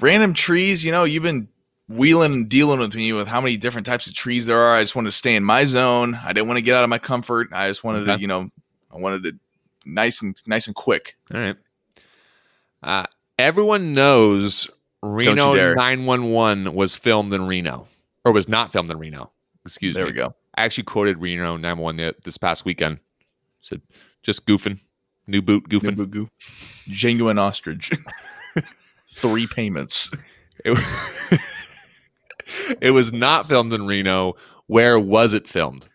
[0.00, 0.84] random trees.
[0.84, 1.48] You know, you've been
[1.88, 4.76] wheeling and dealing with me with how many different types of trees there are.
[4.76, 6.18] I just wanted to stay in my zone.
[6.22, 7.48] I didn't want to get out of my comfort.
[7.52, 8.16] I just wanted Okay.
[8.16, 8.50] to, you know,
[8.90, 9.34] I wanted it
[9.84, 11.16] nice and nice and quick.
[11.32, 11.56] All right.
[12.82, 13.04] Uh,
[13.38, 14.70] everyone knows
[15.02, 17.86] Reno 911 was filmed in Reno,
[18.24, 19.30] or was not filmed in Reno.
[19.64, 20.12] Excuse there me.
[20.12, 20.36] There we go.
[20.56, 23.00] I actually quoted Reno 911 this past weekend.
[23.60, 23.82] Said,
[24.22, 24.78] just goofing.
[25.26, 25.96] New boot goofing.
[25.96, 26.28] Nubugu.
[26.88, 27.92] Genuine ostrich.
[29.10, 30.10] Three payments.
[30.64, 30.78] It,
[32.80, 34.34] it was not filmed in Reno.
[34.66, 35.88] Where was it filmed?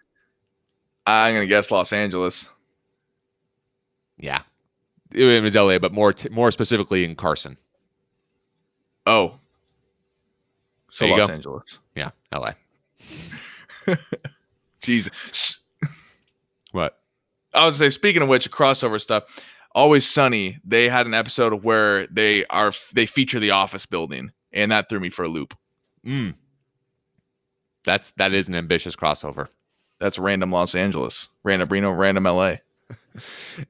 [1.05, 2.47] I'm gonna guess Los Angeles.
[4.17, 4.41] Yeah.
[5.11, 7.57] It was LA, but more t- more specifically in Carson.
[9.05, 9.39] Oh,
[10.93, 11.33] so Los go.
[11.33, 11.79] Angeles.
[11.95, 12.51] Yeah, LA.
[14.81, 15.59] Jesus.
[16.71, 16.99] What?
[17.53, 19.23] I was say, speaking of which, crossover stuff.
[19.75, 20.59] Always Sunny.
[20.63, 24.99] They had an episode where they are they feature the office building, and that threw
[24.99, 25.55] me for a loop.
[26.05, 26.35] Mm.
[27.83, 29.47] That's that is an ambitious crossover.
[29.99, 32.57] That's random Los Angeles, random Reno, random LA.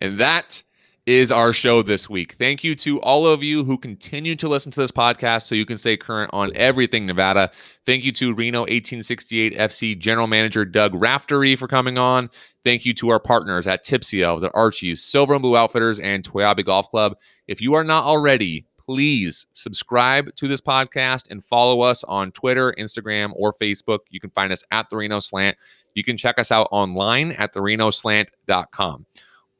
[0.02, 0.64] And that
[1.06, 2.34] is our show this week.
[2.34, 5.66] Thank you to all of you who continue to listen to this podcast so you
[5.66, 7.52] can stay current on everything Nevada.
[7.86, 12.30] Thank you to Reno 1868 FC General Manager Doug Raftery for coming on.
[12.64, 16.24] Thank you to our partners at Tipsy Elves, at Archie's, Silver and Blue Outfitters, and
[16.24, 17.18] Toiyabe Golf Club.
[17.48, 22.74] If you are not already, please subscribe to this podcast and follow us on Twitter,
[22.78, 24.00] Instagram, or Facebook.
[24.10, 25.58] You can find us at the Reno Slant.
[25.96, 29.06] You can check us out online at therenoslant.com.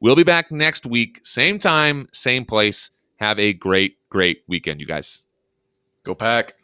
[0.00, 2.90] We'll be back next week, same time, same place.
[3.16, 5.26] Have a great, great weekend, you guys.
[6.02, 6.54] Go pack.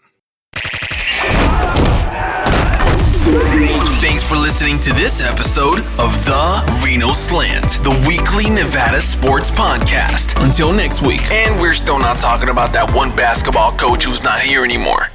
[4.00, 10.42] Thanks for listening to this episode of The Reno Slant, the weekly Nevada sports podcast.
[10.44, 11.20] Until next week.
[11.30, 15.08] And we're still not talking about that one basketball coach who's not here anymore.